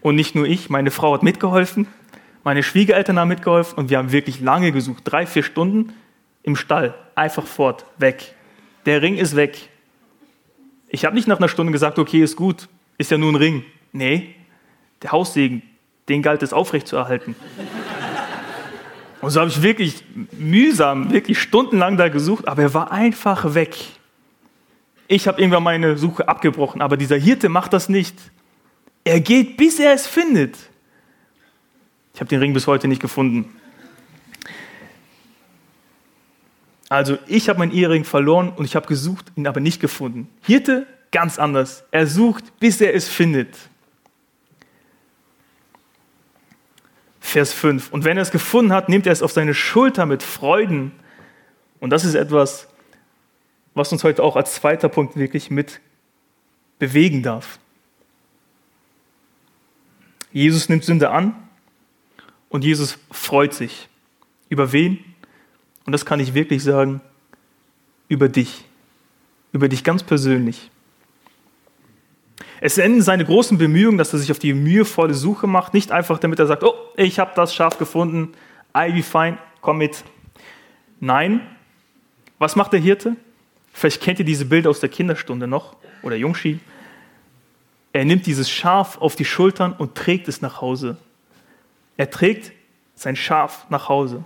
Und 0.01 0.15
nicht 0.15 0.35
nur 0.35 0.47
ich, 0.47 0.71
meine 0.71 0.91
Frau 0.91 1.15
hat 1.15 1.23
mitgeholfen, 1.23 1.89
meine 2.47 2.63
Schwiegereltern 2.63 3.19
haben 3.19 3.27
mitgeholfen 3.27 3.77
und 3.77 3.91
wir 3.91 3.99
haben 3.99 4.13
wirklich 4.13 4.41
lange 4.41 4.71
gesucht. 4.71 5.03
Drei, 5.05 5.27
vier 5.27 5.43
Stunden 5.43 5.93
im 6.45 6.55
Stall, 6.55 6.95
einfach 7.17 7.45
fort, 7.45 7.85
weg. 7.99 8.37
Der 8.87 9.03
Ring 9.03 9.17
ist 9.17 9.35
weg. 9.35 9.69
Ich 10.89 11.05
habe 11.05 11.17
nicht 11.17 11.27
nach 11.27 11.39
einer 11.39 11.49
Stunde 11.49 11.73
gesagt, 11.73 11.99
okay, 11.99 12.23
ist 12.23 12.37
gut, 12.37 12.69
ist 12.99 13.11
ja 13.11 13.19
nur 13.19 13.33
ein 13.33 13.35
Ring. 13.35 13.65
Nee, 13.91 14.37
der 15.03 15.11
Haussegen, 15.11 15.61
den 16.09 16.23
galt 16.23 16.41
es 16.45 16.53
aufrechtzuerhalten. 16.53 17.35
Und 19.21 19.31
so 19.31 19.41
habe 19.41 19.51
ich 19.51 19.61
wirklich 19.63 20.05
mühsam, 20.39 21.11
wirklich 21.11 21.43
stundenlang 21.43 21.97
da 21.97 22.09
gesucht, 22.11 22.47
aber 22.47 22.63
er 22.63 22.75
war 22.75 22.93
einfach 22.93 23.55
weg. 23.55 23.75
Ich 25.09 25.27
habe 25.27 25.41
irgendwann 25.41 25.65
meine 25.65 25.99
Suche 25.99 26.29
abgebrochen, 26.29 26.81
aber 26.81 26.97
dieser 26.97 27.17
Hirte 27.17 27.49
macht 27.49 27.73
das 27.73 27.89
nicht. 27.89 28.15
Er 29.03 29.19
geht, 29.19 29.57
bis 29.57 29.81
er 29.81 29.95
es 29.95 30.07
findet. 30.07 30.57
Ich 32.17 32.21
habe 32.21 32.31
den 32.31 32.41
Ring 32.41 32.55
bis 32.55 32.67
heute 32.67 32.89
nicht 32.89 33.03
gefunden. 33.03 33.55
Also 36.89 37.19
ich 37.27 37.51
habe 37.51 37.59
meinen 37.59 37.73
Ehering 37.73 38.05
verloren 38.05 38.49
und 38.49 38.65
ich 38.65 38.75
habe 38.75 38.87
gesucht, 38.87 39.33
ihn 39.37 39.47
aber 39.47 39.61
nicht 39.61 39.83
gefunden. 39.83 40.27
Hirte 40.41 40.87
ganz 41.13 41.39
anders. 41.39 41.85
Er 41.91 42.07
sucht, 42.07 42.59
bis 42.59 42.81
er 42.81 42.95
es 42.95 43.07
findet. 43.07 43.55
Vers 47.21 47.53
5. 47.53 47.93
Und 47.93 48.05
wenn 48.05 48.17
er 48.17 48.23
es 48.23 48.31
gefunden 48.31 48.73
hat, 48.73 48.89
nimmt 48.89 49.05
er 49.05 49.13
es 49.13 49.21
auf 49.21 49.33
seine 49.33 49.53
Schulter 49.53 50.07
mit 50.07 50.23
Freuden. 50.23 50.93
Und 51.81 51.91
das 51.91 52.07
ist 52.07 52.15
etwas, 52.15 52.67
was 53.75 53.93
uns 53.93 54.05
heute 54.05 54.23
auch 54.23 54.37
als 54.37 54.55
zweiter 54.55 54.89
Punkt 54.89 55.17
wirklich 55.17 55.51
mit 55.51 55.83
bewegen 56.79 57.23
darf. 57.23 57.59
Jesus 60.33 60.71
nimmt 60.71 60.83
Sünde 60.83 61.11
an 61.11 61.43
und 62.49 62.65
Jesus 62.65 62.99
freut 63.11 63.55
sich. 63.55 63.89
Über 64.49 64.73
wen? 64.73 64.99
Und 65.85 65.93
das 65.93 66.05
kann 66.07 66.21
ich 66.21 66.35
wirklich 66.35 66.63
sagen, 66.63 67.01
über 68.09 68.29
dich. 68.29 68.65
Über 69.53 69.69
dich 69.69 69.85
ganz 69.85 70.03
persönlich. 70.03 70.71
Es 72.61 72.79
enden 72.79 73.03
seine 73.03 73.25
großen 73.25 73.59
Bemühungen, 73.59 73.99
dass 73.99 74.13
er 74.13 74.19
sich 74.19 74.31
auf 74.31 74.39
die 74.39 74.55
mühevolle 74.55 75.15
Suche 75.15 75.47
macht, 75.47 75.75
nicht 75.75 75.93
einfach 75.93 76.19
damit 76.19 76.39
er 76.39 76.47
sagt, 76.47 76.63
oh, 76.63 76.75
ich 76.97 77.19
habe 77.19 77.33
das 77.35 77.55
Schaf 77.55 77.79
gefunden, 77.79 78.33
Ivy 78.75 79.03
fein, 79.03 79.39
komm 79.61 79.79
mit. 79.79 80.05
Nein, 81.01 81.41
was 82.39 82.57
macht 82.57 82.73
der 82.73 82.81
Hirte? 82.81 83.17
Vielleicht 83.73 84.03
kennt 84.03 84.19
ihr 84.19 84.25
diese 84.25 84.47
Bilder 84.47 84.71
aus 84.71 84.81
der 84.81 84.89
Kinderstunde 84.89 85.47
noch 85.47 85.77
oder 86.03 86.17
Jungschi. 86.17 86.59
Er 87.93 88.05
nimmt 88.05 88.27
dieses 88.27 88.51
Schaf 88.51 88.99
auf 88.99 89.17
die 89.17 89.25
Schultern 89.25 89.73
und 89.73 89.95
trägt 89.95 90.29
es 90.29 90.41
nach 90.41 90.61
Hause. 90.61 90.97
Er 91.97 92.11
trägt 92.11 92.53
sein 92.95 93.17
Schaf 93.17 93.67
nach 93.69 93.89
Hause. 93.89 94.25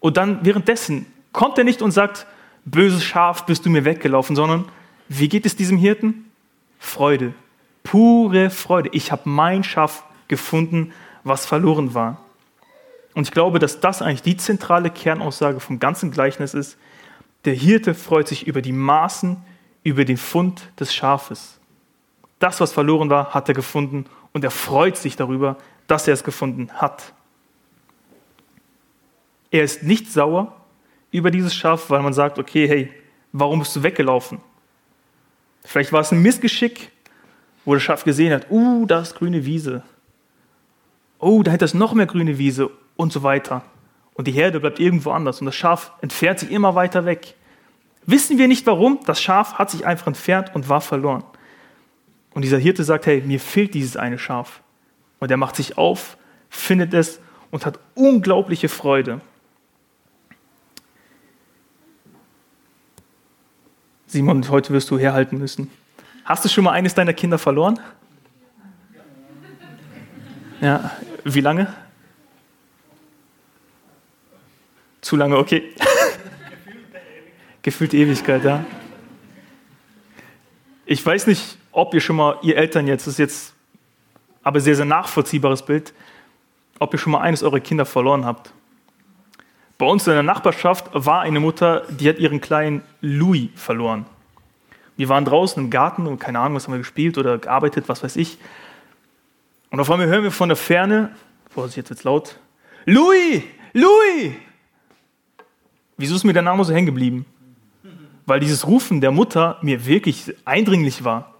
Und 0.00 0.16
dann 0.16 0.44
währenddessen 0.44 1.06
kommt 1.32 1.58
er 1.58 1.64
nicht 1.64 1.82
und 1.82 1.90
sagt, 1.90 2.26
böses 2.64 3.04
Schaf, 3.04 3.46
bist 3.46 3.66
du 3.66 3.70
mir 3.70 3.84
weggelaufen, 3.84 4.36
sondern 4.36 4.66
wie 5.08 5.28
geht 5.28 5.46
es 5.46 5.56
diesem 5.56 5.76
Hirten? 5.76 6.30
Freude, 6.78 7.34
pure 7.82 8.50
Freude. 8.50 8.90
Ich 8.92 9.12
habe 9.12 9.28
mein 9.28 9.64
Schaf 9.64 10.04
gefunden, 10.28 10.92
was 11.22 11.46
verloren 11.46 11.94
war. 11.94 12.20
Und 13.14 13.28
ich 13.28 13.32
glaube, 13.32 13.58
dass 13.58 13.80
das 13.80 14.02
eigentlich 14.02 14.22
die 14.22 14.36
zentrale 14.36 14.90
Kernaussage 14.90 15.60
vom 15.60 15.78
ganzen 15.78 16.10
Gleichnis 16.10 16.54
ist, 16.54 16.76
der 17.44 17.54
Hirte 17.54 17.94
freut 17.94 18.26
sich 18.26 18.46
über 18.46 18.62
die 18.62 18.72
Maßen, 18.72 19.36
über 19.82 20.04
den 20.04 20.16
Fund 20.16 20.70
des 20.80 20.94
Schafes. 20.94 21.60
Das, 22.38 22.60
was 22.60 22.72
verloren 22.72 23.10
war, 23.10 23.34
hat 23.34 23.48
er 23.48 23.54
gefunden 23.54 24.06
und 24.32 24.44
er 24.44 24.50
freut 24.50 24.96
sich 24.96 25.16
darüber, 25.16 25.56
dass 25.86 26.08
er 26.08 26.14
es 26.14 26.24
gefunden 26.24 26.70
hat. 26.72 27.12
Er 29.50 29.62
ist 29.62 29.82
nicht 29.82 30.10
sauer 30.10 30.54
über 31.10 31.30
dieses 31.30 31.54
Schaf, 31.54 31.90
weil 31.90 32.02
man 32.02 32.12
sagt, 32.12 32.38
okay, 32.38 32.68
hey, 32.68 32.92
warum 33.32 33.60
bist 33.60 33.76
du 33.76 33.82
weggelaufen? 33.82 34.40
Vielleicht 35.64 35.92
war 35.92 36.00
es 36.00 36.12
ein 36.12 36.22
Missgeschick, 36.22 36.90
wo 37.64 37.74
das 37.74 37.82
Schaf 37.82 38.04
gesehen 38.04 38.32
hat, 38.32 38.50
uh, 38.50 38.84
da 38.86 39.00
ist 39.00 39.14
grüne 39.14 39.44
Wiese. 39.44 39.82
Oh, 41.18 41.42
da 41.42 41.52
hätte 41.52 41.64
es 41.64 41.74
noch 41.74 41.94
mehr 41.94 42.06
grüne 42.06 42.36
Wiese 42.36 42.70
und 42.96 43.12
so 43.12 43.22
weiter 43.22 43.62
und 44.14 44.28
die 44.28 44.32
Herde 44.32 44.60
bleibt 44.60 44.80
irgendwo 44.80 45.10
anders 45.10 45.40
und 45.40 45.46
das 45.46 45.56
Schaf 45.56 45.92
entfernt 46.00 46.38
sich 46.38 46.50
immer 46.50 46.74
weiter 46.74 47.04
weg. 47.04 47.34
Wissen 48.06 48.38
wir 48.38 48.48
nicht 48.48 48.66
warum, 48.66 49.00
das 49.06 49.20
Schaf 49.20 49.54
hat 49.54 49.70
sich 49.70 49.84
einfach 49.84 50.06
entfernt 50.06 50.54
und 50.54 50.68
war 50.68 50.80
verloren. 50.80 51.24
Und 52.32 52.42
dieser 52.42 52.58
Hirte 52.58 52.84
sagt, 52.84 53.06
hey, 53.06 53.22
mir 53.24 53.40
fehlt 53.40 53.74
dieses 53.74 53.96
eine 53.96 54.18
Schaf. 54.18 54.60
Und 55.20 55.30
er 55.30 55.36
macht 55.36 55.56
sich 55.56 55.78
auf, 55.78 56.16
findet 56.50 56.94
es 56.94 57.20
und 57.50 57.66
hat 57.66 57.78
unglaubliche 57.94 58.68
Freude. 58.68 59.20
Simon, 64.06 64.48
heute 64.48 64.72
wirst 64.72 64.90
du 64.90 64.98
herhalten 64.98 65.38
müssen. 65.38 65.70
Hast 66.24 66.44
du 66.44 66.48
schon 66.48 66.64
mal 66.64 66.72
eines 66.72 66.94
deiner 66.94 67.12
Kinder 67.12 67.38
verloren? 67.38 67.80
Ja, 70.60 70.92
wie 71.24 71.40
lange? 71.40 71.72
Zu 75.00 75.16
lange, 75.16 75.36
okay. 75.36 75.74
Gefühlte 77.62 77.96
Ewigkeit, 77.96 78.44
ja. 78.44 78.64
Ich 80.86 81.04
weiß 81.04 81.26
nicht, 81.26 81.58
ob 81.72 81.92
ihr 81.92 82.00
schon 82.00 82.16
mal, 82.16 82.38
ihr 82.42 82.56
Eltern 82.56 82.86
jetzt, 82.86 83.06
das 83.06 83.14
ist 83.14 83.18
jetzt 83.18 83.53
aber 84.44 84.60
sehr, 84.60 84.76
sehr 84.76 84.84
nachvollziehbares 84.84 85.64
Bild, 85.64 85.92
ob 86.78 86.92
ihr 86.92 86.98
schon 86.98 87.12
mal 87.12 87.20
eines 87.20 87.42
eurer 87.42 87.60
Kinder 87.60 87.86
verloren 87.86 88.24
habt. 88.24 88.52
Bei 89.78 89.86
uns 89.86 90.06
in 90.06 90.12
der 90.12 90.22
Nachbarschaft 90.22 90.90
war 90.92 91.22
eine 91.22 91.40
Mutter, 91.40 91.82
die 91.90 92.08
hat 92.08 92.18
ihren 92.18 92.40
kleinen 92.40 92.82
Louis 93.00 93.48
verloren. 93.56 94.06
Wir 94.96 95.08
waren 95.08 95.24
draußen 95.24 95.62
im 95.62 95.70
Garten 95.70 96.06
und 96.06 96.20
keine 96.20 96.38
Ahnung, 96.38 96.54
was 96.54 96.66
haben 96.66 96.74
wir 96.74 96.78
gespielt 96.78 97.18
oder 97.18 97.38
gearbeitet, 97.38 97.88
was 97.88 98.04
weiß 98.04 98.14
ich. 98.16 98.38
Und 99.70 99.80
auf 99.80 99.90
einmal 99.90 100.06
hören 100.06 100.22
wir 100.22 100.30
von 100.30 100.48
der 100.48 100.56
Ferne, 100.56 101.10
Vorsicht, 101.50 101.78
jetzt 101.78 101.90
wird's 101.90 102.04
laut, 102.04 102.38
Louis, 102.84 103.42
Louis! 103.72 104.34
Wieso 105.96 106.14
ist 106.14 106.24
mir 106.24 106.32
der 106.32 106.42
Name 106.42 106.64
so 106.64 106.72
hängen 106.72 106.86
geblieben? 106.86 107.26
Weil 108.26 108.40
dieses 108.40 108.66
Rufen 108.66 109.00
der 109.00 109.10
Mutter 109.10 109.58
mir 109.62 109.84
wirklich 109.86 110.34
eindringlich 110.44 111.04
war. 111.04 111.34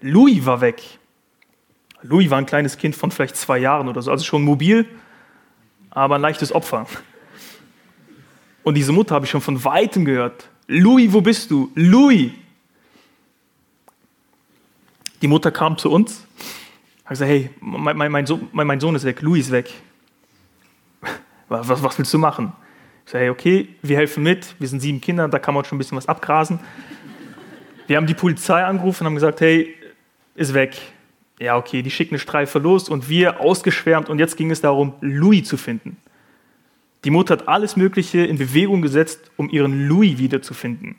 Louis 0.00 0.44
war 0.46 0.60
weg. 0.60 0.82
Louis 2.02 2.30
war 2.30 2.38
ein 2.38 2.46
kleines 2.46 2.76
Kind 2.76 2.96
von 2.96 3.10
vielleicht 3.10 3.36
zwei 3.36 3.58
Jahren 3.58 3.88
oder 3.88 4.02
so, 4.02 4.10
also 4.10 4.24
schon 4.24 4.42
mobil, 4.42 4.86
aber 5.90 6.16
ein 6.16 6.20
leichtes 6.20 6.52
Opfer. 6.52 6.86
Und 8.62 8.74
diese 8.74 8.92
Mutter 8.92 9.14
habe 9.14 9.24
ich 9.24 9.30
schon 9.30 9.40
von 9.40 9.64
weitem 9.64 10.04
gehört. 10.04 10.48
Louis, 10.66 11.12
wo 11.12 11.20
bist 11.20 11.50
du? 11.50 11.70
Louis! 11.74 12.30
Die 15.20 15.28
Mutter 15.28 15.52
kam 15.52 15.78
zu 15.78 15.90
uns, 15.90 16.26
hat 17.04 17.10
gesagt, 17.10 17.30
hey, 17.30 17.50
mein, 17.60 17.96
mein, 17.96 18.10
mein, 18.10 18.26
Sohn, 18.26 18.48
mein, 18.52 18.80
Sohn, 18.80 18.94
ist 18.96 19.04
weg, 19.04 19.22
Louis 19.22 19.46
ist 19.46 19.52
weg. 19.52 19.72
Was, 21.48 21.68
was 21.68 21.98
willst 21.98 22.12
du 22.12 22.18
machen? 22.18 22.52
Ich 23.04 23.12
sage, 23.12 23.24
hey, 23.24 23.30
okay, 23.30 23.68
wir 23.82 23.96
helfen 23.96 24.24
mit, 24.24 24.56
wir 24.58 24.66
sind 24.66 24.80
sieben 24.80 25.00
Kinder, 25.00 25.28
da 25.28 25.38
kann 25.38 25.54
man 25.54 25.64
schon 25.64 25.76
ein 25.76 25.78
bisschen 25.78 25.96
was 25.96 26.08
abgrasen. 26.08 26.58
Wir 27.86 27.96
haben 27.96 28.06
die 28.06 28.14
Polizei 28.14 28.64
angerufen 28.64 29.02
und 29.02 29.06
haben 29.08 29.14
gesagt, 29.14 29.40
hey, 29.40 29.74
ist 30.34 30.54
weg. 30.54 30.80
Ja, 31.42 31.56
okay, 31.56 31.82
die 31.82 31.90
schicken 31.90 32.14
eine 32.14 32.20
Streife 32.20 32.60
los 32.60 32.88
und 32.88 33.08
wir 33.08 33.40
ausgeschwärmt 33.40 34.08
und 34.08 34.20
jetzt 34.20 34.36
ging 34.36 34.52
es 34.52 34.60
darum, 34.60 34.94
Louis 35.00 35.42
zu 35.42 35.56
finden. 35.56 35.96
Die 37.02 37.10
Mutter 37.10 37.32
hat 37.32 37.48
alles 37.48 37.74
Mögliche 37.74 38.24
in 38.24 38.38
Bewegung 38.38 38.80
gesetzt, 38.80 39.32
um 39.36 39.50
ihren 39.50 39.88
Louis 39.88 40.18
wiederzufinden. 40.18 40.94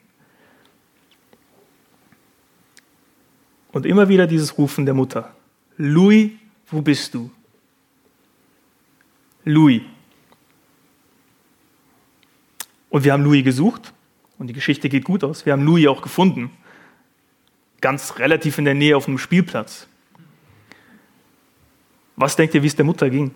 Und 3.71 3.85
immer 3.85 4.09
wieder 4.09 4.27
dieses 4.27 4.57
Rufen 4.57 4.83
der 4.83 4.93
Mutter. 4.93 5.33
Louis, 5.77 6.31
wo 6.67 6.81
bist 6.81 7.13
du? 7.13 7.31
Louis. 9.45 9.81
Und 12.89 13.05
wir 13.05 13.13
haben 13.13 13.23
Louis 13.23 13.45
gesucht 13.45 13.93
und 14.37 14.47
die 14.47 14.53
Geschichte 14.53 14.89
geht 14.89 15.05
gut 15.05 15.23
aus. 15.23 15.45
Wir 15.45 15.53
haben 15.53 15.63
Louis 15.63 15.87
auch 15.87 16.01
gefunden. 16.01 16.49
Ganz 17.79 18.19
relativ 18.19 18.57
in 18.57 18.65
der 18.65 18.73
Nähe 18.73 18.97
auf 18.97 19.07
einem 19.07 19.17
Spielplatz. 19.17 19.87
Was 22.15 22.35
denkt 22.35 22.53
ihr, 22.55 22.63
wie 22.63 22.67
es 22.67 22.75
der 22.75 22.85
Mutter 22.85 23.09
ging? 23.09 23.31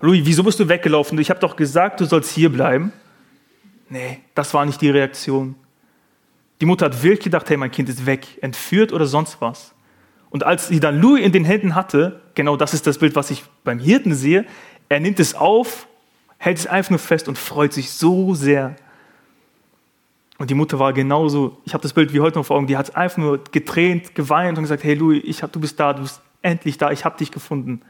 Louis, 0.00 0.22
wieso 0.24 0.42
bist 0.42 0.60
du 0.60 0.68
weggelaufen? 0.68 1.18
Ich 1.18 1.30
habe 1.30 1.40
doch 1.40 1.56
gesagt, 1.56 2.00
du 2.00 2.04
sollst 2.04 2.30
hier 2.32 2.50
bleiben. 2.50 2.92
Nee, 3.88 4.20
das 4.34 4.52
war 4.52 4.66
nicht 4.66 4.80
die 4.80 4.90
Reaktion. 4.90 5.54
Die 6.60 6.66
Mutter 6.66 6.86
hat 6.86 7.02
wirklich 7.02 7.24
gedacht, 7.24 7.48
hey, 7.48 7.56
mein 7.56 7.70
Kind 7.70 7.88
ist 7.88 8.06
weg, 8.06 8.26
entführt 8.42 8.92
oder 8.92 9.06
sonst 9.06 9.40
was. 9.40 9.74
Und 10.30 10.44
als 10.44 10.68
sie 10.68 10.80
dann 10.80 11.00
Louis 11.00 11.24
in 11.24 11.32
den 11.32 11.44
Händen 11.44 11.74
hatte, 11.74 12.20
genau 12.34 12.56
das 12.56 12.74
ist 12.74 12.86
das 12.86 12.98
Bild, 12.98 13.14
was 13.14 13.30
ich 13.30 13.44
beim 13.64 13.78
Hirten 13.78 14.14
sehe, 14.14 14.44
er 14.88 15.00
nimmt 15.00 15.20
es 15.20 15.34
auf, 15.34 15.86
hält 16.38 16.58
es 16.58 16.66
einfach 16.66 16.90
nur 16.90 16.98
fest 16.98 17.28
und 17.28 17.38
freut 17.38 17.72
sich 17.72 17.90
so 17.90 18.34
sehr. 18.34 18.76
Und 20.38 20.50
die 20.50 20.54
Mutter 20.54 20.78
war 20.78 20.92
genauso, 20.92 21.58
ich 21.64 21.72
habe 21.72 21.82
das 21.82 21.92
Bild 21.92 22.12
wie 22.12 22.20
heute 22.20 22.38
noch 22.38 22.46
vor 22.46 22.56
Augen, 22.56 22.66
die 22.66 22.76
hat 22.76 22.94
einfach 22.96 23.18
nur 23.18 23.42
getränt, 23.44 24.14
geweint 24.14 24.58
und 24.58 24.64
gesagt, 24.64 24.84
hey 24.84 24.94
Louis, 24.94 25.22
ich 25.24 25.42
hab, 25.42 25.52
du 25.52 25.60
bist 25.60 25.80
da, 25.80 25.94
du 25.94 26.02
bist 26.02 26.20
endlich 26.46 26.78
da, 26.78 26.90
ich 26.90 27.04
habe 27.04 27.18
dich 27.18 27.30
gefunden 27.30 27.82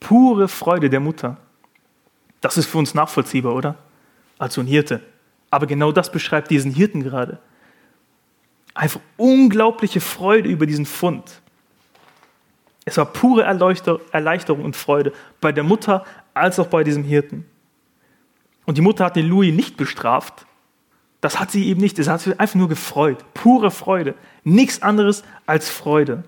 pure 0.00 0.48
Freude 0.48 0.90
der 0.90 1.00
Mutter. 1.00 1.36
Das 2.40 2.56
ist 2.56 2.66
für 2.66 2.78
uns 2.78 2.94
nachvollziehbar, 2.94 3.54
oder? 3.54 3.76
Als 4.38 4.54
so 4.54 4.62
ein 4.62 4.66
Hirte. 4.66 5.02
Aber 5.50 5.66
genau 5.66 5.92
das 5.92 6.10
beschreibt 6.10 6.50
diesen 6.50 6.72
Hirten 6.72 7.02
gerade. 7.02 7.38
Einfach 8.72 9.00
unglaubliche 9.16 10.00
Freude 10.00 10.48
über 10.48 10.64
diesen 10.66 10.86
Fund. 10.86 11.42
Es 12.86 12.96
war 12.96 13.04
pure 13.04 13.42
Erleichterung 13.42 14.64
und 14.64 14.74
Freude 14.74 15.12
bei 15.40 15.52
der 15.52 15.64
Mutter 15.64 16.04
als 16.32 16.58
auch 16.58 16.68
bei 16.68 16.82
diesem 16.82 17.04
Hirten. 17.04 17.44
Und 18.64 18.78
die 18.78 18.82
Mutter 18.82 19.04
hat 19.04 19.16
den 19.16 19.28
Louis 19.28 19.54
nicht 19.54 19.76
bestraft. 19.76 20.46
Das 21.20 21.38
hat 21.38 21.50
sie 21.50 21.66
eben 21.66 21.80
nicht. 21.80 21.98
Es 21.98 22.08
hat 22.08 22.20
sich 22.20 22.40
einfach 22.40 22.54
nur 22.54 22.68
gefreut. 22.68 23.18
Pure 23.34 23.70
Freude. 23.70 24.14
Nichts 24.44 24.80
anderes 24.80 25.24
als 25.44 25.68
Freude. 25.68 26.24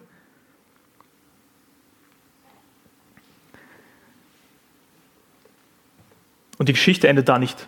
Und 6.62 6.68
die 6.68 6.74
Geschichte 6.74 7.08
endet 7.08 7.28
da 7.28 7.40
nicht. 7.40 7.66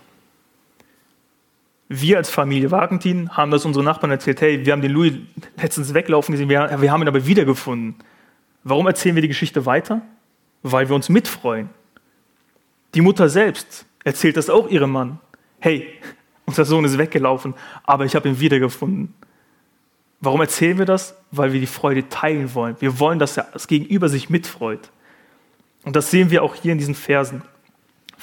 Wir 1.89 2.17
als 2.17 2.31
Familie 2.31 2.71
Wagentin 2.71 3.29
haben 3.31 3.51
das 3.51 3.65
unseren 3.65 3.85
Nachbarn 3.85 4.13
erzählt, 4.13 4.41
hey, 4.41 4.65
wir 4.65 4.73
haben 4.73 4.83
den 4.83 4.93
Louis 4.93 5.15
letztens 5.61 5.95
weglaufen 5.95 6.31
gesehen, 6.31 6.49
wir, 6.49 6.81
wir 6.81 6.93
haben 6.93 7.03
ihn 7.03 7.09
aber 7.09 7.27
wiedergefunden. 7.27 7.97
Warum 8.63 8.87
erzählen 8.87 9.17
wir 9.17 9.23
die 9.23 9.27
Geschichte 9.27 9.67
weiter? 9.67 10.01
Weil 10.63 10.89
wir 10.89 10.95
uns 10.95 11.09
mitfreuen. 11.09 11.71
Die 12.95 13.01
Mutter 13.01 13.29
selbst 13.29 13.85
erzählt 14.05 14.37
das 14.37 14.49
auch 14.49 14.69
ihrem 14.69 14.93
Mann. 14.93 15.19
Hey, 15.59 15.89
unser 16.47 16.65
Sohn 16.65 16.85
ist 16.85 16.97
weggelaufen, 16.97 17.55
aber 17.83 18.05
ich 18.05 18.15
habe 18.15 18.29
ihn 18.29 18.39
wiedergefunden. 18.39 19.13
Warum 20.21 20.41
erzählen 20.41 20.79
wir 20.79 20.87
das? 20.87 21.17
Weil 21.33 21.53
wir 21.53 21.59
die 21.59 21.67
Freude 21.67 22.09
teilen 22.09 22.55
wollen. 22.55 22.77
Wir 22.79 23.01
wollen, 23.01 23.19
dass 23.19 23.35
das 23.35 23.67
Gegenüber 23.67 24.09
sich 24.09 24.31
mitfreut. 24.31 24.93
Und 25.83 25.97
das 25.97 26.13
sehen 26.13 26.31
wir 26.31 26.45
auch 26.45 26.55
hier 26.55 26.71
in 26.71 26.79
diesen 26.79 26.95
Versen. 26.95 27.43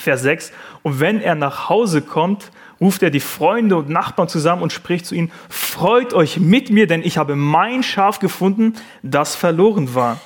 Vers 0.02 0.22
6. 0.24 0.52
Und 0.84 1.00
wenn 1.00 1.22
er 1.22 1.36
nach 1.36 1.70
Hause 1.70 2.02
kommt, 2.02 2.52
ruft 2.80 3.04
er 3.04 3.12
die 3.12 3.20
Freunde 3.20 3.78
und 3.78 3.90
Nachbarn 3.90 4.28
zusammen 4.28 4.64
und 4.64 4.74
spricht 4.74 5.06
zu 5.06 5.16
ihnen, 5.16 5.32
freut 5.50 6.14
euch 6.14 6.40
mit 6.40 6.72
mir, 6.72 6.88
denn 6.88 7.04
ich 7.04 7.18
habe 7.18 7.36
mein 7.36 7.84
Schaf 7.84 8.20
gefunden, 8.20 8.74
das 9.04 9.36
verloren 9.36 9.94
war. 9.94 10.20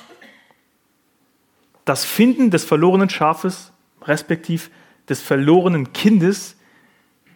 Das 1.84 2.04
Finden 2.04 2.50
des 2.50 2.64
verlorenen 2.64 3.10
Schafes, 3.10 3.72
respektiv 4.02 4.70
des 5.08 5.20
verlorenen 5.20 5.92
Kindes, 5.92 6.56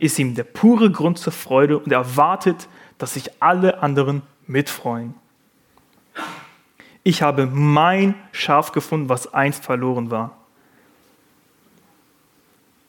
ist 0.01 0.19
ihm 0.19 0.35
der 0.35 0.45
pure 0.45 0.91
Grund 0.91 1.19
zur 1.19 1.33
Freude 1.33 1.79
und 1.79 1.93
er 1.93 1.99
erwartet, 1.99 2.69
dass 2.99 3.15
sich 3.15 3.31
alle 3.43 3.83
anderen 3.83 4.23
mitfreuen. 4.47 5.15
Ich 7.03 7.23
habe 7.23 7.47
mein 7.47 8.15
Schaf 8.33 8.73
gefunden, 8.73 9.09
was 9.09 9.33
einst 9.33 9.65
verloren 9.65 10.11
war. 10.11 10.40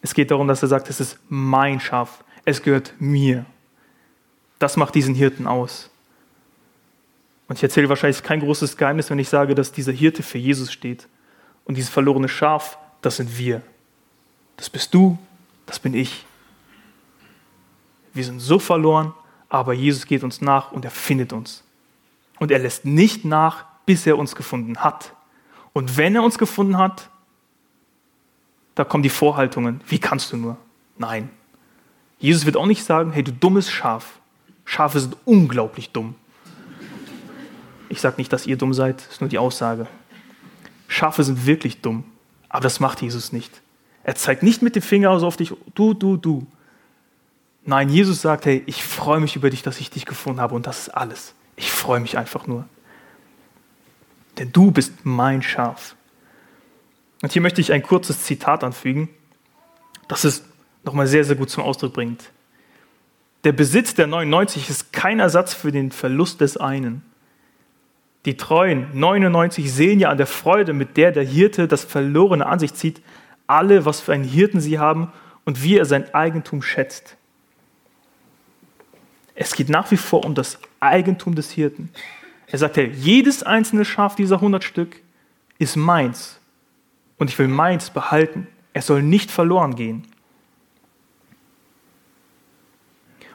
Es 0.02 0.14
geht 0.14 0.32
darum, 0.32 0.48
dass 0.48 0.62
er 0.62 0.68
sagt, 0.68 0.90
es 0.90 1.00
ist 1.00 1.20
mein 1.30 1.80
Schaf, 1.80 2.24
es 2.46 2.62
gehört 2.62 2.94
mir. 3.00 3.46
Das 4.60 4.78
macht 4.78 4.96
diesen 4.96 5.16
Hirten 5.16 5.48
aus. 5.48 5.90
Und 7.48 7.58
ich 7.58 7.64
erzähle 7.64 7.90
wahrscheinlich 7.90 8.24
kein 8.24 8.40
großes 8.40 8.78
Geheimnis, 8.78 9.10
wenn 9.10 9.20
ich 9.20 9.30
sage, 9.30 9.56
dass 9.56 9.72
dieser 9.72 9.92
Hirte 9.92 10.24
für 10.24 10.38
Jesus 10.38 10.72
steht. 10.72 11.08
Und 11.66 11.76
dieses 11.76 11.90
verlorene 11.90 12.30
Schaf, 12.30 12.78
das 13.02 13.18
sind 13.18 13.38
wir. 13.38 13.62
Das 14.58 14.70
bist 14.70 14.94
du, 14.94 15.18
das 15.66 15.80
bin 15.80 15.94
ich. 15.94 16.26
Wir 18.14 18.24
sind 18.24 18.40
so 18.40 18.60
verloren, 18.60 19.14
aber 19.50 19.74
Jesus 19.74 20.06
geht 20.06 20.24
uns 20.24 20.42
nach 20.42 20.72
und 20.72 20.86
er 20.86 20.92
findet 20.92 21.34
uns. 21.34 21.64
Und 22.40 22.52
er 22.52 22.60
lässt 22.60 22.86
nicht 22.86 23.26
nach, 23.26 23.66
bis 23.86 24.08
er 24.08 24.18
uns 24.18 24.36
gefunden 24.36 24.78
hat. 24.78 25.14
Und 25.74 25.98
wenn 25.98 26.16
er 26.16 26.24
uns 26.24 26.38
gefunden 26.38 26.78
hat, 26.78 27.10
da 28.76 28.84
kommen 28.84 29.04
die 29.04 29.10
Vorhaltungen. 29.10 29.82
Wie 29.88 30.00
kannst 30.00 30.32
du 30.32 30.38
nur? 30.38 30.58
Nein. 30.98 31.30
Jesus 32.20 32.46
wird 32.46 32.56
auch 32.56 32.66
nicht 32.66 32.84
sagen, 32.84 33.12
hey, 33.12 33.24
du 33.24 33.32
dummes 33.32 33.70
Schaf. 33.70 34.20
Schafe 34.66 35.00
sind 35.00 35.18
unglaublich 35.26 35.92
dumm. 35.92 36.16
Ich 37.90 38.00
sage 38.00 38.16
nicht, 38.18 38.32
dass 38.32 38.48
ihr 38.48 38.58
dumm 38.58 38.74
seid, 38.74 39.02
ist 39.02 39.20
nur 39.20 39.30
die 39.30 39.38
Aussage. 39.38 39.88
Schafe 40.88 41.24
sind 41.24 41.46
wirklich 41.46 41.82
dumm, 41.82 42.06
aber 42.48 42.62
das 42.62 42.80
macht 42.80 43.02
Jesus 43.02 43.34
nicht. 43.34 43.62
Er 44.04 44.16
zeigt 44.16 44.44
nicht 44.44 44.62
mit 44.62 44.76
dem 44.76 44.82
Finger 44.82 45.20
so 45.20 45.28
auf 45.28 45.38
dich, 45.38 45.54
du, 45.76 45.94
du, 45.94 46.18
du. 46.18 46.48
Nein, 47.66 47.90
Jesus 47.90 48.22
sagt, 48.22 48.46
hey, 48.46 48.64
ich 48.66 48.84
freue 48.84 49.20
mich 49.20 49.36
über 49.36 49.50
dich, 49.50 49.62
dass 49.62 49.80
ich 49.80 49.90
dich 49.90 50.06
gefunden 50.06 50.40
habe 50.40 50.56
und 50.56 50.68
das 50.68 50.88
ist 50.88 50.90
alles. 50.90 51.34
Ich 51.56 51.72
freue 51.72 52.00
mich 52.00 52.18
einfach 52.18 52.48
nur. 52.48 52.66
Denn 54.38 54.52
du 54.52 54.72
bist 54.72 54.94
mein 55.04 55.42
Schaf. 55.42 55.96
Und 57.22 57.32
hier 57.32 57.42
möchte 57.42 57.62
ich 57.62 57.72
ein 57.72 57.84
kurzes 57.84 58.24
Zitat 58.24 58.64
anfügen, 58.64 59.10
das 60.08 60.24
es 60.24 60.44
nochmal 60.84 61.08
sehr, 61.08 61.24
sehr 61.24 61.36
gut 61.36 61.50
zum 61.50 61.64
Ausdruck 61.64 61.94
bringt. 61.94 62.32
Der 63.44 63.52
Besitz 63.52 63.94
der 63.94 64.08
99 64.08 64.70
ist 64.70 64.94
kein 64.94 65.20
Ersatz 65.20 65.54
für 65.54 65.72
den 65.72 65.92
Verlust 65.92 66.42
des 66.42 66.58
einen. 66.58 67.04
Die 68.26 68.38
treuen 68.38 68.88
99 68.94 69.72
sehen 69.72 70.00
ja 70.00 70.10
an 70.10 70.18
der 70.18 70.28
Freude, 70.28 70.74
mit 70.74 70.98
der 70.98 71.12
der 71.12 71.24
Hirte 71.24 71.68
das 71.68 71.84
Verlorene 71.84 72.46
an 72.46 72.60
sich 72.60 72.74
zieht, 72.74 73.02
alle, 73.48 73.86
was 73.86 74.00
für 74.00 74.14
einen 74.14 74.24
Hirten 74.24 74.62
sie 74.62 74.78
haben 74.78 75.12
und 75.44 75.64
wie 75.64 75.78
er 75.78 75.86
sein 75.86 76.14
Eigentum 76.14 76.62
schätzt. 76.62 77.18
Es 79.34 79.56
geht 79.56 79.70
nach 79.70 79.90
wie 79.90 79.98
vor 79.98 80.24
um 80.24 80.36
das 80.36 80.60
Eigentum 80.80 81.34
des 81.34 81.50
Hirten. 81.52 81.90
Er 82.46 82.60
sagt, 82.60 82.78
hey, 82.78 82.92
jedes 82.92 83.42
einzelne 83.42 83.86
Schaf 83.86 84.16
dieser 84.16 84.36
100 84.36 84.64
Stück 84.64 84.98
ist 85.58 85.76
meins 85.76 86.41
und 87.22 87.30
ich 87.30 87.38
will 87.38 87.48
meins 87.48 87.92
behalten. 87.92 88.48
Es 88.74 88.88
soll 88.88 89.04
nicht 89.04 89.30
verloren 89.30 89.76
gehen. 89.76 90.08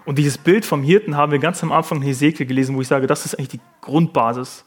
Und 0.04 0.18
dieses 0.18 0.38
Bild 0.38 0.64
vom 0.64 0.82
Hirten 0.82 1.16
haben 1.16 1.30
wir 1.30 1.38
ganz 1.38 1.62
am 1.62 1.70
Anfang 1.70 1.98
in 1.98 2.02
Hesekiel 2.02 2.46
gelesen, 2.46 2.74
wo 2.74 2.80
ich 2.80 2.88
sage, 2.88 3.06
das 3.06 3.24
ist 3.24 3.36
eigentlich 3.36 3.50
die 3.50 3.60
Grundbasis. 3.82 4.64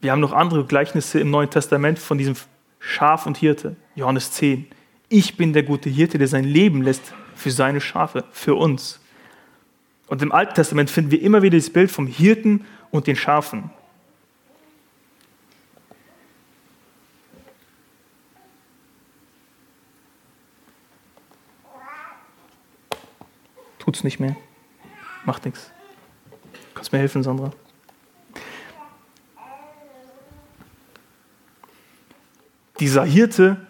Wir 0.00 0.10
haben 0.10 0.20
noch 0.20 0.32
andere 0.32 0.64
Gleichnisse 0.64 1.20
im 1.20 1.30
Neuen 1.30 1.50
Testament 1.50 1.98
von 1.98 2.16
diesem 2.16 2.34
Schaf 2.78 3.26
und 3.26 3.36
Hirte. 3.36 3.76
Johannes 3.94 4.32
10. 4.32 4.66
Ich 5.10 5.36
bin 5.36 5.52
der 5.52 5.64
gute 5.64 5.90
Hirte, 5.90 6.16
der 6.16 6.28
sein 6.28 6.44
Leben 6.44 6.80
lässt 6.80 7.12
für 7.34 7.50
seine 7.50 7.82
Schafe, 7.82 8.24
für 8.30 8.54
uns. 8.54 9.00
Und 10.06 10.22
im 10.22 10.32
Alten 10.32 10.54
Testament 10.54 10.88
finden 10.88 11.10
wir 11.10 11.20
immer 11.20 11.42
wieder 11.42 11.58
das 11.58 11.68
Bild 11.68 11.90
vom 11.90 12.06
Hirten 12.06 12.64
und 12.90 13.06
den 13.06 13.16
Schafen. 13.16 13.70
Tut's 23.90 24.04
nicht 24.04 24.20
mehr. 24.20 24.36
Macht 25.24 25.44
nichts. 25.44 25.72
Kannst 26.74 26.92
mir 26.92 27.00
helfen, 27.00 27.24
Sandra? 27.24 27.50
Dieser 32.78 33.04
Hirte 33.04 33.66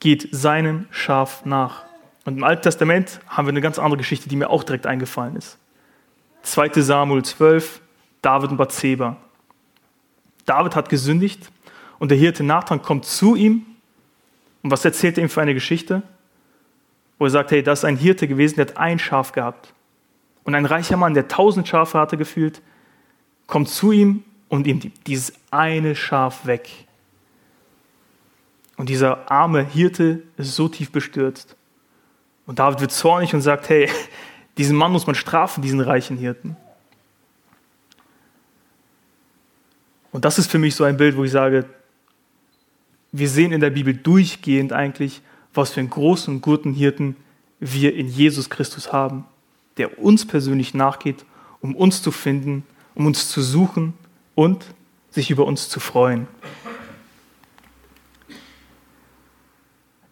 geht 0.00 0.34
seinem 0.34 0.88
Schaf 0.90 1.44
nach. 1.44 1.84
Und 2.24 2.38
im 2.38 2.42
Alten 2.42 2.62
Testament 2.62 3.20
haben 3.28 3.46
wir 3.46 3.50
eine 3.50 3.60
ganz 3.60 3.78
andere 3.78 3.98
Geschichte, 3.98 4.28
die 4.28 4.34
mir 4.34 4.50
auch 4.50 4.64
direkt 4.64 4.88
eingefallen 4.88 5.36
ist. 5.36 5.56
2. 6.42 6.70
Samuel 6.82 7.24
12, 7.24 7.80
David 8.22 8.50
und 8.50 8.56
Bathseba. 8.56 9.18
David 10.46 10.74
hat 10.74 10.88
gesündigt 10.88 11.52
und 12.00 12.10
der 12.10 12.18
Hirte 12.18 12.42
Nathan 12.42 12.82
kommt 12.82 13.04
zu 13.04 13.36
ihm. 13.36 13.66
Und 14.64 14.72
was 14.72 14.84
erzählt 14.84 15.16
er 15.16 15.22
ihm 15.22 15.30
für 15.30 15.42
eine 15.42 15.54
Geschichte? 15.54 16.02
Wo 17.18 17.24
er 17.24 17.30
sagt, 17.30 17.50
hey, 17.50 17.62
das 17.62 17.80
ist 17.80 17.84
ein 17.84 17.96
Hirte 17.96 18.28
gewesen, 18.28 18.56
der 18.56 18.66
hat 18.66 18.76
ein 18.76 18.98
Schaf 18.98 19.32
gehabt. 19.32 19.72
Und 20.44 20.54
ein 20.54 20.66
reicher 20.66 20.96
Mann, 20.96 21.14
der 21.14 21.28
tausend 21.28 21.66
Schafe 21.66 21.98
hatte 21.98 22.16
gefühlt, 22.16 22.62
kommt 23.46 23.68
zu 23.68 23.92
ihm 23.92 24.22
und 24.48 24.66
ihm 24.66 24.92
dieses 25.06 25.32
eine 25.50 25.96
Schaf 25.96 26.46
weg. 26.46 26.68
Und 28.76 28.88
dieser 28.88 29.30
arme 29.30 29.64
Hirte 29.64 30.22
ist 30.36 30.54
so 30.54 30.68
tief 30.68 30.92
bestürzt. 30.92 31.56
Und 32.46 32.58
David 32.58 32.80
wird 32.80 32.92
zornig 32.92 33.34
und 33.34 33.40
sagt, 33.40 33.68
hey, 33.68 33.88
diesen 34.58 34.76
Mann 34.76 34.92
muss 34.92 35.06
man 35.06 35.14
strafen, 35.14 35.62
diesen 35.62 35.80
reichen 35.80 36.16
Hirten. 36.16 36.56
Und 40.12 40.24
das 40.24 40.38
ist 40.38 40.50
für 40.50 40.58
mich 40.58 40.74
so 40.74 40.84
ein 40.84 40.96
Bild, 40.96 41.16
wo 41.16 41.24
ich 41.24 41.30
sage, 41.30 41.66
wir 43.12 43.28
sehen 43.28 43.52
in 43.52 43.60
der 43.60 43.70
Bibel 43.70 43.94
durchgehend 43.94 44.72
eigentlich, 44.72 45.22
was 45.56 45.72
für 45.72 45.80
einen 45.80 45.90
großen 45.90 46.34
und 46.34 46.40
guten 46.40 46.72
Hirten 46.72 47.16
wir 47.60 47.94
in 47.94 48.08
Jesus 48.08 48.50
Christus 48.50 48.92
haben, 48.92 49.24
der 49.76 49.98
uns 49.98 50.26
persönlich 50.26 50.74
nachgeht, 50.74 51.24
um 51.60 51.74
uns 51.74 52.02
zu 52.02 52.10
finden, 52.10 52.64
um 52.94 53.06
uns 53.06 53.28
zu 53.28 53.42
suchen 53.42 53.94
und 54.34 54.64
sich 55.10 55.30
über 55.30 55.46
uns 55.46 55.68
zu 55.68 55.80
freuen. 55.80 56.28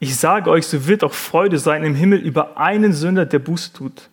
Ich 0.00 0.16
sage 0.16 0.50
euch, 0.50 0.66
so 0.66 0.86
wird 0.86 1.04
auch 1.04 1.12
Freude 1.12 1.58
sein 1.58 1.82
im 1.82 1.94
Himmel 1.94 2.18
über 2.18 2.58
einen 2.58 2.92
Sünder, 2.92 3.24
der 3.24 3.38
Buße 3.38 3.72
tut, 3.72 4.10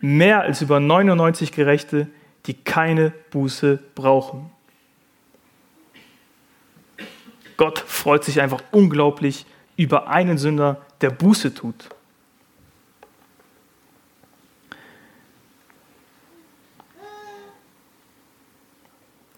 mehr 0.00 0.42
als 0.42 0.62
über 0.62 0.80
99 0.80 1.52
Gerechte, 1.52 2.08
die 2.46 2.54
keine 2.54 3.12
Buße 3.30 3.78
brauchen. 3.94 4.50
Gott 7.56 7.78
freut 7.80 8.24
sich 8.24 8.40
einfach 8.40 8.62
unglaublich 8.70 9.44
über 9.78 10.08
einen 10.08 10.36
Sünder, 10.36 10.82
der 11.00 11.10
Buße 11.10 11.54
tut. 11.54 11.88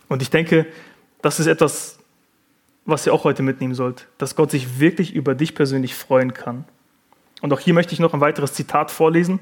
Und 0.08 0.22
ich 0.22 0.30
denke, 0.30 0.66
das 1.22 1.38
ist 1.38 1.46
etwas, 1.46 1.98
was 2.86 3.06
ihr 3.06 3.12
auch 3.12 3.22
heute 3.24 3.42
mitnehmen 3.42 3.74
sollt, 3.74 4.08
dass 4.18 4.34
Gott 4.34 4.50
sich 4.50 4.80
wirklich 4.80 5.14
über 5.14 5.34
dich 5.34 5.54
persönlich 5.54 5.94
freuen 5.94 6.34
kann. 6.34 6.64
Und 7.42 7.52
auch 7.52 7.60
hier 7.60 7.74
möchte 7.74 7.92
ich 7.92 8.00
noch 8.00 8.14
ein 8.14 8.20
weiteres 8.20 8.54
Zitat 8.54 8.90
vorlesen, 8.90 9.40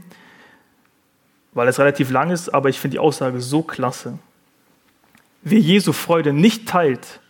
weil 1.52 1.68
es 1.68 1.78
relativ 1.78 2.10
lang 2.10 2.30
ist, 2.30 2.48
aber 2.48 2.68
ich 2.68 2.80
finde 2.80 2.96
die 2.96 2.98
Aussage 2.98 3.40
so 3.40 3.62
klasse. 3.62 4.18
Wer 5.42 5.60
Jesu 5.60 5.92
Freude 5.92 6.32
nicht 6.32 6.68
teilt, 6.68 7.20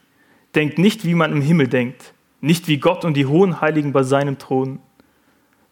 denkt 0.55 0.79
nicht, 0.79 1.05
wie 1.05 1.15
man 1.15 1.33
im 1.33 1.43
Himmel 1.43 1.69
denkt, 1.69 2.15
nicht 2.41 2.69
wie 2.69 2.79
Gott 2.79 3.05
und 3.05 3.15
die 3.15 3.27
hohen 3.27 3.61
Heiligen 3.61 3.93
bei 3.93 4.03
seinem 4.03 4.39
Thron. 4.39 4.79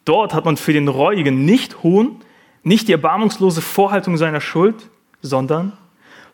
Dort 0.05 0.35
hat 0.35 0.45
man 0.45 0.57
für 0.57 0.73
den 0.73 0.89
Reuigen 0.89 1.45
nicht 1.45 1.83
Hohn, 1.83 2.21
nicht 2.63 2.89
die 2.89 2.93
erbarmungslose 2.93 3.61
Vorhaltung 3.61 4.17
seiner 4.17 4.41
Schuld, 4.41 4.89
sondern 5.23 5.73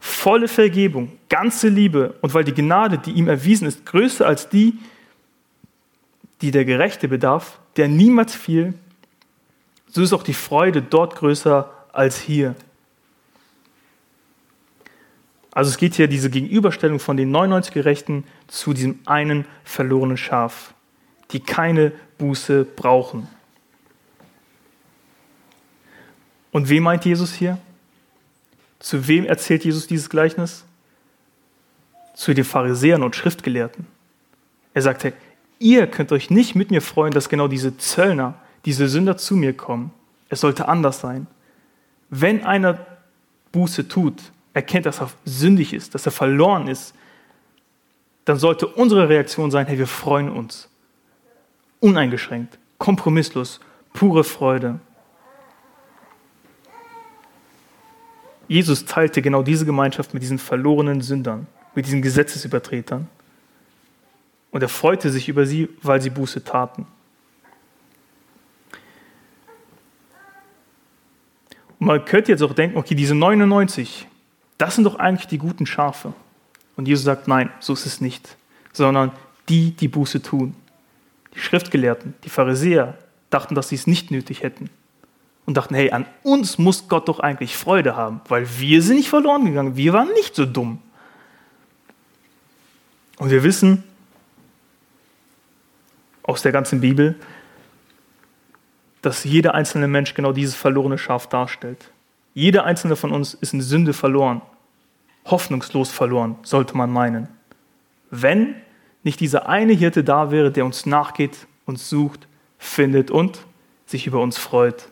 volle 0.00 0.48
Vergebung, 0.48 1.12
ganze 1.28 1.68
Liebe 1.68 2.14
und 2.22 2.34
weil 2.34 2.44
die 2.44 2.54
Gnade, 2.54 2.98
die 2.98 3.12
ihm 3.12 3.28
erwiesen 3.28 3.68
ist, 3.68 3.86
größer 3.86 4.26
als 4.26 4.48
die, 4.48 4.78
die 6.40 6.50
der 6.50 6.64
Gerechte 6.64 7.08
bedarf, 7.08 7.60
der 7.76 7.88
niemals 7.88 8.34
fiel, 8.34 8.74
so 9.88 10.02
ist 10.02 10.12
auch 10.12 10.22
die 10.22 10.34
Freude 10.34 10.82
dort 10.82 11.16
größer 11.16 11.70
als 11.92 12.18
hier. 12.18 12.54
Also 15.52 15.70
es 15.70 15.76
geht 15.76 15.94
hier 15.94 16.08
diese 16.08 16.30
Gegenüberstellung 16.30 16.98
von 16.98 17.16
den 17.16 17.30
99 17.30 17.72
Gerechten 17.72 18.24
zu 18.48 18.72
diesem 18.72 18.98
einen 19.04 19.44
verlorenen 19.64 20.16
Schaf, 20.16 20.74
die 21.30 21.40
keine 21.40 21.92
Buße 22.18 22.64
brauchen. 22.64 23.28
Und 26.52 26.68
wem 26.68 26.84
meint 26.84 27.04
Jesus 27.04 27.34
hier? 27.34 27.58
Zu 28.78 29.06
wem 29.08 29.26
erzählt 29.26 29.64
Jesus 29.64 29.86
dieses 29.86 30.08
Gleichnis? 30.08 30.64
Zu 32.14 32.34
den 32.34 32.44
Pharisäern 32.44 33.02
und 33.02 33.14
Schriftgelehrten. 33.14 33.86
Er 34.74 34.82
sagt, 34.82 35.04
hey, 35.04 35.12
ihr 35.58 35.86
könnt 35.86 36.12
euch 36.12 36.30
nicht 36.30 36.54
mit 36.54 36.70
mir 36.70 36.82
freuen, 36.82 37.12
dass 37.12 37.28
genau 37.28 37.46
diese 37.46 37.76
Zöllner, 37.76 38.34
diese 38.64 38.88
Sünder 38.88 39.18
zu 39.18 39.36
mir 39.36 39.54
kommen. 39.54 39.92
Es 40.30 40.40
sollte 40.40 40.68
anders 40.68 41.00
sein. 41.00 41.26
Wenn 42.08 42.44
einer 42.44 42.86
Buße 43.52 43.88
tut, 43.88 44.20
erkennt, 44.54 44.86
dass 44.86 45.00
er 45.00 45.10
sündig 45.24 45.72
ist, 45.72 45.94
dass 45.94 46.06
er 46.06 46.12
verloren 46.12 46.68
ist, 46.68 46.94
dann 48.24 48.38
sollte 48.38 48.66
unsere 48.66 49.08
Reaktion 49.08 49.50
sein, 49.50 49.66
hey, 49.66 49.78
wir 49.78 49.86
freuen 49.86 50.30
uns. 50.30 50.68
Uneingeschränkt, 51.80 52.58
kompromisslos, 52.78 53.60
pure 53.92 54.24
Freude. 54.24 54.78
Jesus 58.46 58.84
teilte 58.84 59.22
genau 59.22 59.42
diese 59.42 59.64
Gemeinschaft 59.64 60.14
mit 60.14 60.22
diesen 60.22 60.38
verlorenen 60.38 61.00
Sündern, 61.00 61.46
mit 61.74 61.86
diesen 61.86 62.02
Gesetzesübertretern. 62.02 63.08
Und 64.50 64.62
er 64.62 64.68
freute 64.68 65.10
sich 65.10 65.28
über 65.28 65.46
sie, 65.46 65.70
weil 65.82 66.00
sie 66.02 66.10
Buße 66.10 66.44
taten. 66.44 66.86
Und 71.80 71.86
man 71.86 72.04
könnte 72.04 72.30
jetzt 72.30 72.42
auch 72.42 72.52
denken, 72.52 72.76
okay, 72.76 72.94
diese 72.94 73.14
99, 73.14 74.06
das 74.58 74.74
sind 74.74 74.84
doch 74.84 74.96
eigentlich 74.96 75.28
die 75.28 75.38
guten 75.38 75.66
Schafe. 75.66 76.12
Und 76.76 76.88
Jesus 76.88 77.04
sagt, 77.04 77.28
nein, 77.28 77.50
so 77.60 77.72
ist 77.72 77.86
es 77.86 78.00
nicht, 78.00 78.36
sondern 78.72 79.12
die, 79.48 79.72
die 79.72 79.88
Buße 79.88 80.22
tun. 80.22 80.54
Die 81.34 81.40
Schriftgelehrten, 81.40 82.14
die 82.24 82.28
Pharisäer 82.28 82.98
dachten, 83.30 83.54
dass 83.54 83.68
sie 83.68 83.74
es 83.74 83.86
nicht 83.86 84.10
nötig 84.10 84.42
hätten 84.42 84.70
und 85.46 85.56
dachten, 85.56 85.74
hey, 85.74 85.90
an 85.90 86.06
uns 86.22 86.58
muss 86.58 86.88
Gott 86.88 87.08
doch 87.08 87.20
eigentlich 87.20 87.56
Freude 87.56 87.96
haben, 87.96 88.20
weil 88.28 88.46
wir 88.58 88.82
sind 88.82 88.96
nicht 88.96 89.08
verloren 89.08 89.44
gegangen, 89.44 89.76
wir 89.76 89.92
waren 89.92 90.12
nicht 90.12 90.34
so 90.34 90.46
dumm. 90.46 90.78
Und 93.18 93.30
wir 93.30 93.42
wissen 93.42 93.84
aus 96.22 96.42
der 96.42 96.52
ganzen 96.52 96.80
Bibel, 96.80 97.16
dass 99.00 99.24
jeder 99.24 99.54
einzelne 99.54 99.88
Mensch 99.88 100.14
genau 100.14 100.32
dieses 100.32 100.54
verlorene 100.54 100.96
Schaf 100.96 101.26
darstellt. 101.28 101.90
Jeder 102.34 102.64
einzelne 102.64 102.96
von 102.96 103.12
uns 103.12 103.34
ist 103.34 103.52
in 103.52 103.60
Sünde 103.60 103.92
verloren 103.92 104.42
hoffnungslos 105.24 105.90
verloren, 105.90 106.36
sollte 106.42 106.76
man 106.76 106.90
meinen. 106.90 107.28
Wenn 108.10 108.56
nicht 109.02 109.20
dieser 109.20 109.48
eine 109.48 109.72
Hirte 109.72 110.04
da 110.04 110.30
wäre, 110.30 110.50
der 110.50 110.64
uns 110.64 110.86
nachgeht, 110.86 111.46
uns 111.66 111.88
sucht, 111.88 112.26
findet 112.58 113.10
und 113.10 113.44
sich 113.86 114.06
über 114.06 114.20
uns 114.20 114.38
freut. 114.38 114.88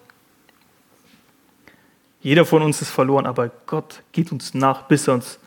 Jeder 2.20 2.44
von 2.44 2.62
uns 2.62 2.83
ist 2.83 2.90
verloren, 2.90 3.26
aber 3.26 3.50
Gott 3.66 4.03
geht 4.12 4.31
uns 4.33 4.53
nach, 4.55 4.83
bis 4.83 5.09
er 5.09 5.14
uns 5.14 5.38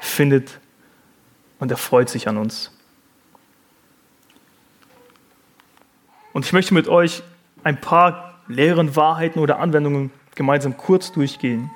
findet 0.00 0.60
und 1.58 1.70
er 1.70 1.76
freut 1.76 2.08
sich 2.08 2.28
an 2.28 2.38
uns. 2.38 2.70
Und 6.32 6.46
ich 6.46 6.52
möchte 6.52 6.72
mit 6.72 6.88
euch 6.88 7.22
ein 7.62 7.80
paar 7.80 8.40
leeren 8.48 8.96
Wahrheiten 8.96 9.38
oder 9.38 9.58
Anwendungen 9.58 10.10
gemeinsam 10.34 10.76
kurz 10.76 11.12
durchgehen. 11.12 11.70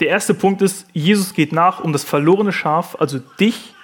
Der 0.00 0.08
erste 0.08 0.34
Punkt 0.34 0.62
ist, 0.62 0.86
Jesus 0.92 1.34
geht 1.34 1.52
nach, 1.52 1.80
um 1.80 1.92
das 1.92 2.04
verlorene 2.04 2.52
Schaf, 2.52 2.96
also 2.98 3.18
dich 3.18 3.74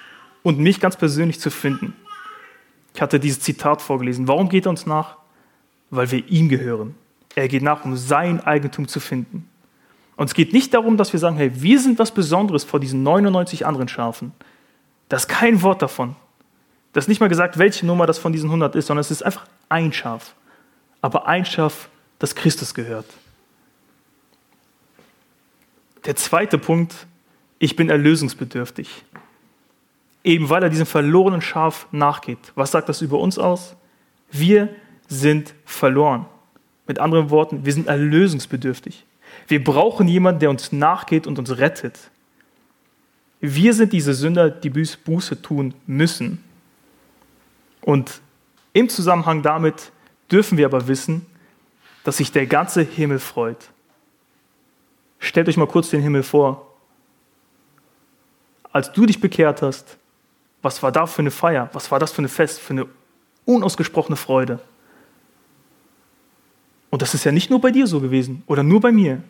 und 0.43 0.59
mich 0.59 0.79
ganz 0.79 0.97
persönlich 0.97 1.39
zu 1.39 1.49
finden. 1.49 1.95
Ich 2.93 3.01
hatte 3.01 3.19
dieses 3.19 3.39
Zitat 3.39 3.81
vorgelesen. 3.81 4.27
Warum 4.27 4.49
geht 4.49 4.65
er 4.65 4.71
uns 4.71 4.85
nach? 4.85 5.17
Weil 5.89 6.11
wir 6.11 6.27
ihm 6.27 6.49
gehören. 6.49 6.95
Er 7.35 7.47
geht 7.47 7.63
nach, 7.63 7.85
um 7.85 7.95
sein 7.95 8.41
Eigentum 8.41 8.87
zu 8.87 8.99
finden. 8.99 9.47
Und 10.17 10.27
es 10.27 10.33
geht 10.33 10.51
nicht 10.53 10.73
darum, 10.73 10.97
dass 10.97 11.13
wir 11.13 11.19
sagen, 11.19 11.37
hey, 11.37 11.51
wir 11.55 11.79
sind 11.79 11.97
was 11.97 12.11
Besonderes 12.11 12.63
vor 12.63 12.79
diesen 12.79 13.03
99 13.03 13.65
anderen 13.65 13.87
Schafen. 13.87 14.33
Das 15.07 15.23
ist 15.23 15.27
kein 15.29 15.61
Wort 15.61 15.81
davon. 15.81 16.15
Das 16.93 17.05
ist 17.05 17.07
nicht 17.07 17.21
mal 17.21 17.29
gesagt, 17.29 17.57
welche 17.57 17.85
Nummer 17.85 18.05
das 18.05 18.19
von 18.19 18.33
diesen 18.33 18.49
100 18.49 18.75
ist, 18.75 18.87
sondern 18.87 19.01
es 19.01 19.11
ist 19.11 19.23
einfach 19.23 19.45
ein 19.69 19.93
Schaf. 19.93 20.35
Aber 21.01 21.25
ein 21.27 21.45
Schaf, 21.45 21.89
das 22.21 22.35
Christus 22.35 22.75
gehört. 22.75 23.07
Der 26.05 26.15
zweite 26.15 26.59
Punkt, 26.59 27.07
ich 27.57 27.75
bin 27.75 27.89
erlösungsbedürftig. 27.89 29.03
Eben 30.23 30.47
weil 30.49 30.61
er 30.61 30.69
diesem 30.69 30.85
verlorenen 30.85 31.41
Schaf 31.41 31.87
nachgeht. 31.91 32.37
Was 32.53 32.71
sagt 32.71 32.89
das 32.89 33.01
über 33.01 33.17
uns 33.19 33.39
aus? 33.39 33.75
Wir 34.31 34.69
sind 35.07 35.55
verloren. 35.65 36.27
Mit 36.85 36.99
anderen 36.99 37.31
Worten, 37.31 37.65
wir 37.65 37.73
sind 37.73 37.87
erlösungsbedürftig. 37.87 39.03
Wir 39.47 39.63
brauchen 39.63 40.07
jemanden, 40.07 40.41
der 40.41 40.51
uns 40.51 40.71
nachgeht 40.71 41.25
und 41.25 41.39
uns 41.39 41.57
rettet. 41.57 42.11
Wir 43.39 43.73
sind 43.73 43.93
diese 43.93 44.13
Sünder, 44.13 44.51
die 44.51 44.69
Buße 44.69 45.41
tun 45.41 45.73
müssen. 45.87 46.43
Und 47.81 48.21
im 48.73 48.89
Zusammenhang 48.89 49.41
damit 49.41 49.91
dürfen 50.31 50.59
wir 50.59 50.67
aber 50.67 50.87
wissen, 50.87 51.25
dass 52.03 52.17
sich 52.17 52.31
der 52.31 52.47
ganze 52.47 52.81
Himmel 52.81 53.19
freut. 53.19 53.69
Stellt 55.19 55.47
euch 55.47 55.57
mal 55.57 55.67
kurz 55.67 55.89
den 55.89 56.01
Himmel 56.01 56.23
vor. 56.23 56.67
Als 58.71 58.91
du 58.91 59.05
dich 59.05 59.19
bekehrt 59.19 59.61
hast, 59.61 59.97
was 60.61 60.81
war 60.81 60.91
da 60.91 61.05
für 61.05 61.21
eine 61.21 61.31
Feier? 61.31 61.69
Was 61.73 61.91
war 61.91 61.99
das 61.99 62.11
für 62.11 62.21
ein 62.21 62.27
Fest? 62.27 62.59
Für 62.59 62.73
eine 62.73 62.87
unausgesprochene 63.45 64.15
Freude. 64.15 64.59
Und 66.89 67.01
das 67.01 67.13
ist 67.13 67.23
ja 67.23 67.31
nicht 67.31 67.49
nur 67.49 67.61
bei 67.61 67.71
dir 67.71 67.87
so 67.87 67.99
gewesen 67.99 68.43
oder 68.47 68.63
nur 68.63 68.81
bei 68.81 68.91
mir, 68.91 69.23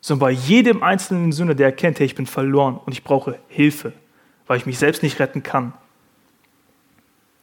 sondern 0.00 0.28
bei 0.28 0.30
jedem 0.32 0.82
einzelnen 0.82 1.32
Sünder, 1.32 1.54
der 1.54 1.66
erkennt, 1.66 2.00
hey, 2.00 2.06
ich 2.06 2.16
bin 2.16 2.26
verloren 2.26 2.78
und 2.84 2.92
ich 2.92 3.04
brauche 3.04 3.38
Hilfe, 3.48 3.92
weil 4.46 4.58
ich 4.58 4.66
mich 4.66 4.78
selbst 4.78 5.02
nicht 5.02 5.20
retten 5.20 5.42
kann. 5.42 5.74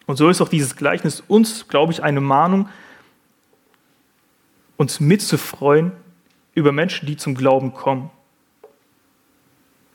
Und 0.06 0.18
so 0.18 0.28
ist 0.30 0.42
auch 0.42 0.50
dieses 0.50 0.76
Gleichnis 0.76 1.24
uns, 1.28 1.68
glaube 1.68 1.94
ich, 1.94 2.04
eine 2.04 2.20
Mahnung, 2.20 2.68
uns 4.80 5.02
mitzufreuen 5.02 5.92
über 6.56 6.72
Menschen, 6.72 7.06
die 7.06 7.18
zum 7.18 7.36
Glauben 7.36 7.74
kommen. 7.74 8.10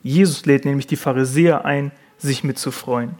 Jesus 0.03 0.45
lädt 0.45 0.67
nämlich 0.67 0.87
die 0.87 0.97
Pharisäer 0.97 1.65
ein, 1.65 1.91
sich 2.19 2.45
mitzufreuen. 2.45 3.15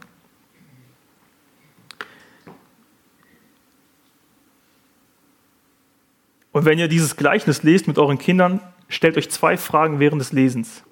Und 6.51 6.65
wenn 6.65 6.77
ihr 6.77 6.87
dieses 6.87 7.15
Gleichnis 7.17 7.63
lest 7.63 7.87
mit 7.87 7.97
euren 7.97 8.19
Kindern, 8.19 8.61
stellt 8.87 9.17
euch 9.17 9.31
zwei 9.31 9.57
Fragen 9.57 9.99
während 9.99 10.21
des 10.21 10.33
Lesens. 10.33 10.83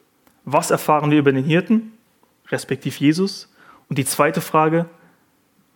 Was 0.43 0.71
erfahren 0.71 1.12
wir 1.12 1.19
über 1.19 1.31
den 1.31 1.45
Hirten, 1.45 1.93
respektiv 2.49 2.99
Jesus? 2.99 3.53
Und 3.89 3.99
die 3.99 4.05
zweite 4.05 4.41
Frage, 4.41 4.89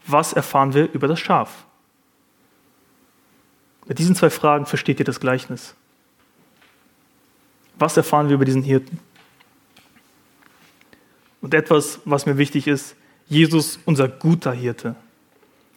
was 0.08 0.34
erfahren 0.34 0.74
wir 0.74 0.92
über 0.92 1.08
das 1.08 1.20
Schaf? 1.20 1.68
Mit 3.88 4.00
diesen 4.00 4.16
zwei 4.16 4.30
Fragen 4.30 4.66
versteht 4.66 5.00
ihr 5.00 5.06
das 5.06 5.20
Gleichnis. 5.20 5.76
Was 7.80 7.96
erfahren 7.96 8.28
wir 8.28 8.36
über 8.36 8.46
diesen 8.46 8.64
Hirten? 8.64 9.00
Und 11.42 11.54
etwas, 11.54 12.00
was 12.06 12.26
mir 12.26 12.38
wichtig 12.38 12.68
ist, 12.68 12.96
Jesus, 13.28 13.80
unser 13.86 14.08
guter 14.08 14.52
Hirte. 14.52 14.96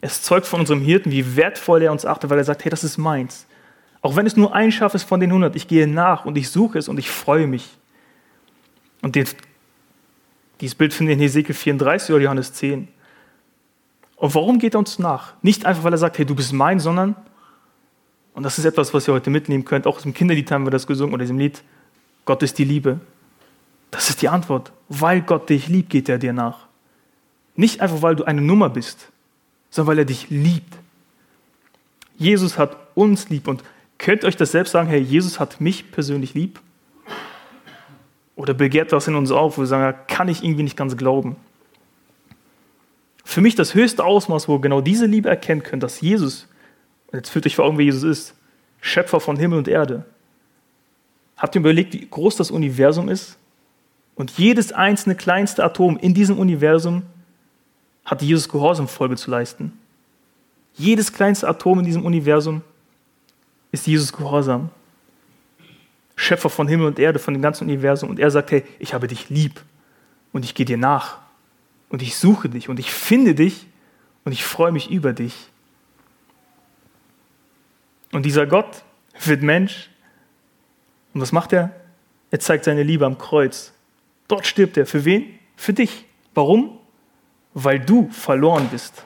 Es 0.00 0.22
zeugt 0.22 0.46
von 0.46 0.60
unserem 0.60 0.80
Hirten, 0.80 1.10
wie 1.10 1.36
wertvoll 1.36 1.82
er 1.82 1.92
uns 1.92 2.06
achtet, 2.06 2.30
weil 2.30 2.38
er 2.38 2.44
sagt, 2.44 2.64
hey, 2.64 2.70
das 2.70 2.84
ist 2.84 2.96
meins. 2.96 3.46
Auch 4.02 4.16
wenn 4.16 4.26
es 4.26 4.36
nur 4.36 4.54
ein 4.54 4.72
Schaf 4.72 4.94
ist 4.94 5.04
von 5.04 5.20
den 5.20 5.30
100, 5.30 5.54
ich 5.56 5.68
gehe 5.68 5.86
nach 5.86 6.24
und 6.24 6.38
ich 6.38 6.48
suche 6.48 6.78
es 6.78 6.88
und 6.88 6.98
ich 6.98 7.10
freue 7.10 7.46
mich. 7.46 7.68
Und 9.02 9.14
den, 9.14 9.26
dieses 10.60 10.74
Bild 10.74 10.94
findet 10.94 11.12
ihr 11.12 11.16
in 11.18 11.22
Hesekiel 11.22 11.54
34 11.54 12.14
oder 12.14 12.24
Johannes 12.24 12.52
10. 12.54 12.88
Und 14.16 14.34
warum 14.34 14.58
geht 14.58 14.74
er 14.74 14.78
uns 14.78 14.98
nach? 14.98 15.34
Nicht 15.42 15.66
einfach, 15.66 15.84
weil 15.84 15.92
er 15.92 15.98
sagt, 15.98 16.18
hey, 16.18 16.24
du 16.24 16.34
bist 16.34 16.52
mein, 16.52 16.80
sondern, 16.80 17.14
und 18.34 18.42
das 18.42 18.58
ist 18.58 18.64
etwas, 18.64 18.94
was 18.94 19.08
ihr 19.08 19.14
heute 19.14 19.30
mitnehmen 19.30 19.64
könnt, 19.64 19.86
auch 19.86 20.04
im 20.04 20.14
Kinderlied 20.14 20.50
haben 20.50 20.64
wir 20.64 20.70
das 20.70 20.86
gesungen 20.86 21.14
oder 21.14 21.24
im 21.24 21.38
Lied, 21.38 21.62
Gott 22.24 22.42
ist 22.42 22.58
die 22.58 22.64
Liebe. 22.64 23.00
Das 23.90 24.08
ist 24.08 24.22
die 24.22 24.28
Antwort. 24.28 24.72
Weil 24.88 25.20
Gott 25.20 25.50
dich 25.50 25.68
liebt, 25.68 25.90
geht 25.90 26.08
er 26.08 26.18
dir 26.18 26.32
nach. 26.32 26.66
Nicht 27.56 27.80
einfach, 27.80 28.02
weil 28.02 28.14
du 28.14 28.24
eine 28.24 28.40
Nummer 28.40 28.70
bist, 28.70 29.08
sondern 29.70 29.92
weil 29.92 29.98
er 30.00 30.04
dich 30.04 30.30
liebt. 30.30 30.74
Jesus 32.16 32.56
hat 32.56 32.76
uns 32.94 33.28
lieb 33.30 33.48
und 33.48 33.64
könnt 33.98 34.24
euch 34.24 34.36
das 34.36 34.52
selbst 34.52 34.72
sagen, 34.72 34.88
hey, 34.88 35.00
Jesus 35.00 35.40
hat 35.40 35.60
mich 35.60 35.90
persönlich 35.90 36.34
lieb? 36.34 36.60
Oder 38.36 38.54
begehrt 38.54 38.92
das 38.92 39.08
in 39.08 39.16
uns 39.16 39.30
auf, 39.30 39.58
wo 39.58 39.62
wir 39.62 39.66
sagen, 39.66 39.98
kann 40.06 40.28
ich 40.28 40.44
irgendwie 40.44 40.62
nicht 40.62 40.76
ganz 40.76 40.96
glauben 40.96 41.36
für 43.30 43.40
mich 43.40 43.54
das 43.54 43.74
höchste 43.74 44.04
Ausmaß, 44.04 44.48
wo 44.48 44.58
genau 44.58 44.80
diese 44.80 45.06
Liebe 45.06 45.28
erkennen 45.28 45.62
können, 45.62 45.78
dass 45.78 46.00
Jesus, 46.00 46.48
jetzt 47.12 47.30
fühlt 47.30 47.46
euch 47.46 47.56
vor 47.56 47.64
Augen, 47.64 47.78
wie 47.78 47.84
Jesus 47.84 48.02
ist, 48.02 48.34
Schöpfer 48.80 49.20
von 49.20 49.36
Himmel 49.36 49.58
und 49.58 49.68
Erde. 49.68 50.04
Habt 51.36 51.54
ihr 51.54 51.60
überlegt, 51.60 51.94
wie 51.94 52.06
groß 52.08 52.36
das 52.36 52.50
Universum 52.50 53.08
ist? 53.08 53.36
Und 54.14 54.32
jedes 54.32 54.72
einzelne 54.72 55.14
kleinste 55.14 55.64
Atom 55.64 55.96
in 55.98 56.12
diesem 56.12 56.38
Universum 56.38 57.02
hat 58.04 58.22
Jesus 58.22 58.48
Gehorsam 58.48 58.88
Folge 58.88 59.16
zu 59.16 59.30
leisten. 59.30 59.78
Jedes 60.74 61.12
kleinste 61.12 61.48
Atom 61.48 61.78
in 61.78 61.84
diesem 61.84 62.04
Universum 62.04 62.62
ist 63.72 63.86
Jesus 63.86 64.12
Gehorsam. 64.12 64.70
Schöpfer 66.16 66.50
von 66.50 66.68
Himmel 66.68 66.86
und 66.86 66.98
Erde, 66.98 67.18
von 67.18 67.32
dem 67.32 67.42
ganzen 67.42 67.64
Universum. 67.64 68.10
Und 68.10 68.18
er 68.18 68.30
sagt, 68.30 68.50
hey, 68.50 68.64
ich 68.78 68.92
habe 68.92 69.06
dich 69.06 69.30
lieb 69.30 69.62
und 70.32 70.44
ich 70.44 70.54
gehe 70.54 70.66
dir 70.66 70.76
nach 70.76 71.18
und 71.88 72.02
ich 72.02 72.16
suche 72.16 72.48
dich 72.48 72.68
und 72.68 72.78
ich 72.78 72.92
finde 72.92 73.34
dich 73.34 73.66
und 74.24 74.32
ich 74.32 74.44
freue 74.44 74.72
mich 74.72 74.90
über 74.90 75.12
dich. 75.12 75.34
Und 78.12 78.24
dieser 78.24 78.46
Gott 78.46 78.84
wird 79.24 79.42
Mensch. 79.42 79.90
Und 81.14 81.20
was 81.20 81.32
macht 81.32 81.52
er? 81.52 81.70
Er 82.30 82.40
zeigt 82.40 82.64
seine 82.64 82.82
Liebe 82.82 83.06
am 83.06 83.18
Kreuz. 83.18 83.72
Dort 84.28 84.46
stirbt 84.46 84.76
er. 84.76 84.86
Für 84.86 85.04
wen? 85.04 85.38
Für 85.56 85.72
dich. 85.72 86.06
Warum? 86.34 86.78
Weil 87.54 87.80
du 87.80 88.08
verloren 88.10 88.68
bist. 88.70 89.04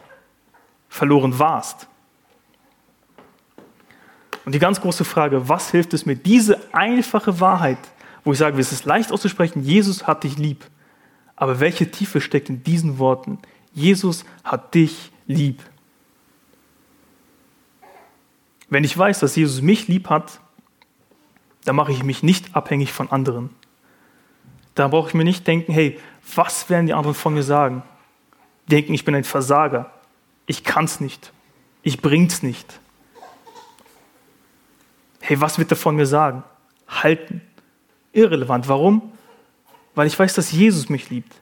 Verloren 0.88 1.38
warst. 1.38 1.88
Und 4.44 4.54
die 4.54 4.58
ganz 4.58 4.80
große 4.80 5.04
Frage, 5.04 5.48
was 5.48 5.70
hilft 5.70 5.94
es 5.94 6.04
mir, 6.04 6.16
diese 6.16 6.60
einfache 6.72 7.40
Wahrheit, 7.40 7.78
wo 8.24 8.32
ich 8.32 8.38
sage, 8.38 8.60
es 8.60 8.72
ist 8.72 8.84
leicht 8.84 9.10
auszusprechen, 9.10 9.62
Jesus 9.62 10.06
hat 10.06 10.24
dich 10.24 10.36
lieb. 10.36 10.64
Aber 11.36 11.60
welche 11.60 11.90
Tiefe 11.90 12.20
steckt 12.20 12.48
in 12.48 12.62
diesen 12.62 12.98
Worten? 12.98 13.38
Jesus 13.72 14.24
hat 14.44 14.74
dich 14.74 15.10
lieb. 15.26 15.62
Wenn 18.68 18.84
ich 18.84 18.96
weiß, 18.96 19.20
dass 19.20 19.36
Jesus 19.36 19.62
mich 19.62 19.88
lieb 19.88 20.08
hat, 20.08 20.40
dann 21.64 21.76
mache 21.76 21.92
ich 21.92 22.02
mich 22.02 22.22
nicht 22.22 22.54
abhängig 22.54 22.92
von 22.92 23.10
anderen. 23.10 23.50
Da 24.74 24.88
brauche 24.88 25.08
ich 25.08 25.14
mir 25.14 25.24
nicht 25.24 25.46
denken, 25.46 25.72
hey, 25.72 25.98
was 26.34 26.68
werden 26.68 26.86
die 26.86 26.94
anderen 26.94 27.14
von 27.14 27.34
mir 27.34 27.42
sagen? 27.42 27.82
Denken, 28.66 28.94
ich 28.94 29.04
bin 29.04 29.14
ein 29.14 29.24
Versager. 29.24 29.92
Ich 30.46 30.64
kann 30.64 30.84
es 30.84 31.00
nicht. 31.00 31.32
Ich 31.82 32.00
bring's 32.00 32.42
nicht. 32.42 32.80
Hey, 35.20 35.40
was 35.40 35.58
wird 35.58 35.70
er 35.70 35.76
von 35.76 35.96
mir 35.96 36.06
sagen? 36.06 36.42
Halten. 36.88 37.40
Irrelevant. 38.12 38.68
Warum? 38.68 39.14
weil 39.94 40.06
ich 40.06 40.18
weiß, 40.18 40.34
dass 40.34 40.52
Jesus 40.52 40.88
mich 40.88 41.10
liebt. 41.10 41.34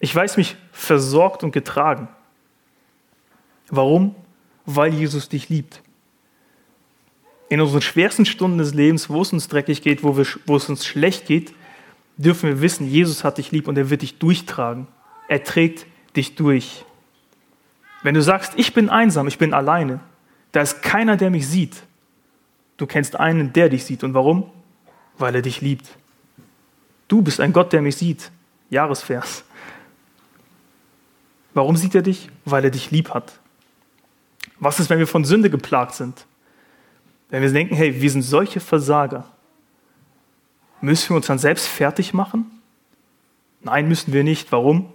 Ich 0.00 0.14
weiß 0.14 0.36
mich 0.36 0.56
versorgt 0.72 1.44
und 1.44 1.52
getragen. 1.52 2.08
Warum? 3.68 4.14
Weil 4.66 4.94
Jesus 4.94 5.28
dich 5.28 5.48
liebt. 5.48 5.82
In 7.48 7.60
unseren 7.60 7.82
schwersten 7.82 8.24
Stunden 8.24 8.58
des 8.58 8.74
Lebens, 8.74 9.10
wo 9.10 9.20
es 9.22 9.32
uns 9.32 9.48
dreckig 9.48 9.82
geht, 9.82 10.02
wo, 10.02 10.16
wir, 10.16 10.26
wo 10.46 10.56
es 10.56 10.68
uns 10.68 10.86
schlecht 10.86 11.26
geht, 11.26 11.52
dürfen 12.16 12.48
wir 12.48 12.60
wissen, 12.60 12.88
Jesus 12.88 13.24
hat 13.24 13.38
dich 13.38 13.50
lieb 13.50 13.68
und 13.68 13.76
er 13.76 13.90
wird 13.90 14.02
dich 14.02 14.18
durchtragen. 14.18 14.86
Er 15.28 15.42
trägt 15.44 15.86
dich 16.16 16.34
durch. 16.34 16.84
Wenn 18.02 18.14
du 18.14 18.22
sagst, 18.22 18.54
ich 18.56 18.74
bin 18.74 18.88
einsam, 18.88 19.28
ich 19.28 19.38
bin 19.38 19.54
alleine, 19.54 20.00
da 20.52 20.60
ist 20.60 20.82
keiner, 20.82 21.16
der 21.16 21.30
mich 21.30 21.46
sieht. 21.46 21.82
Du 22.76 22.86
kennst 22.86 23.18
einen, 23.18 23.52
der 23.52 23.68
dich 23.68 23.84
sieht. 23.84 24.04
Und 24.04 24.14
warum? 24.14 24.50
Weil 25.18 25.34
er 25.34 25.42
dich 25.42 25.60
liebt. 25.60 25.88
Du 27.08 27.22
bist 27.22 27.40
ein 27.40 27.52
Gott, 27.52 27.72
der 27.72 27.82
mich 27.82 27.96
sieht. 27.96 28.30
Jahresvers. 28.70 29.44
Warum 31.54 31.76
sieht 31.76 31.94
er 31.94 32.02
dich? 32.02 32.30
Weil 32.44 32.64
er 32.64 32.70
dich 32.70 32.90
lieb 32.90 33.10
hat. 33.10 33.38
Was 34.62 34.78
ist, 34.78 34.90
wenn 34.90 35.00
wir 35.00 35.08
von 35.08 35.24
Sünde 35.24 35.50
geplagt 35.50 35.94
sind? 35.94 36.24
Wenn 37.30 37.42
wir 37.42 37.50
denken, 37.50 37.74
hey, 37.74 38.00
wir 38.00 38.08
sind 38.08 38.22
solche 38.22 38.60
Versager, 38.60 39.24
müssen 40.80 41.10
wir 41.10 41.16
uns 41.16 41.26
dann 41.26 41.40
selbst 41.40 41.66
fertig 41.66 42.14
machen? 42.14 42.62
Nein, 43.62 43.88
müssen 43.88 44.12
wir 44.12 44.22
nicht. 44.22 44.52
Warum? 44.52 44.92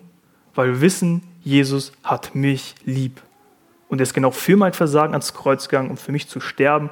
Weil 0.56 0.68
wir 0.68 0.82
wissen, 0.82 1.22
Jesus 1.44 1.92
hat 2.02 2.34
mich 2.34 2.76
lieb. 2.86 3.22
Und 3.90 4.00
er 4.00 4.04
ist 4.04 4.14
genau 4.14 4.32
für 4.32 4.56
mein 4.56 4.72
Versagen 4.72 5.12
ans 5.12 5.34
Kreuz 5.34 5.68
gegangen, 5.68 5.90
um 5.90 5.98
für 5.98 6.14
mich 6.14 6.30
zu 6.30 6.40
sterben 6.40 6.90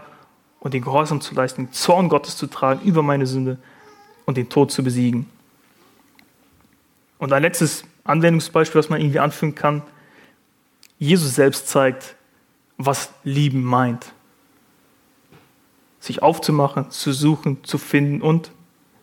und 0.59 0.73
den 0.73 0.83
Gehorsam 0.83 1.21
zu 1.21 1.33
leisten, 1.33 1.67
den 1.67 1.71
Zorn 1.71 2.09
Gottes 2.09 2.35
zu 2.35 2.47
tragen 2.47 2.81
über 2.83 3.03
meine 3.03 3.25
Sünde, 3.25 3.57
und 4.25 4.35
den 4.35 4.49
Tod 4.49 4.71
zu 4.71 4.83
besiegen. 4.83 5.29
Und 7.19 7.31
ein 7.31 7.41
letztes 7.41 7.85
Anwendungsbeispiel, 8.03 8.79
was 8.79 8.89
man 8.89 8.99
irgendwie 8.99 9.19
anführen 9.19 9.55
kann. 9.55 9.81
Jesus 10.99 11.35
selbst 11.35 11.69
zeigt, 11.69 12.15
was 12.77 13.11
lieben 13.23 13.63
meint. 13.63 14.13
Sich 15.99 16.21
aufzumachen, 16.21 16.91
zu 16.91 17.13
suchen, 17.13 17.63
zu 17.63 17.77
finden 17.77 18.21
und 18.21 18.51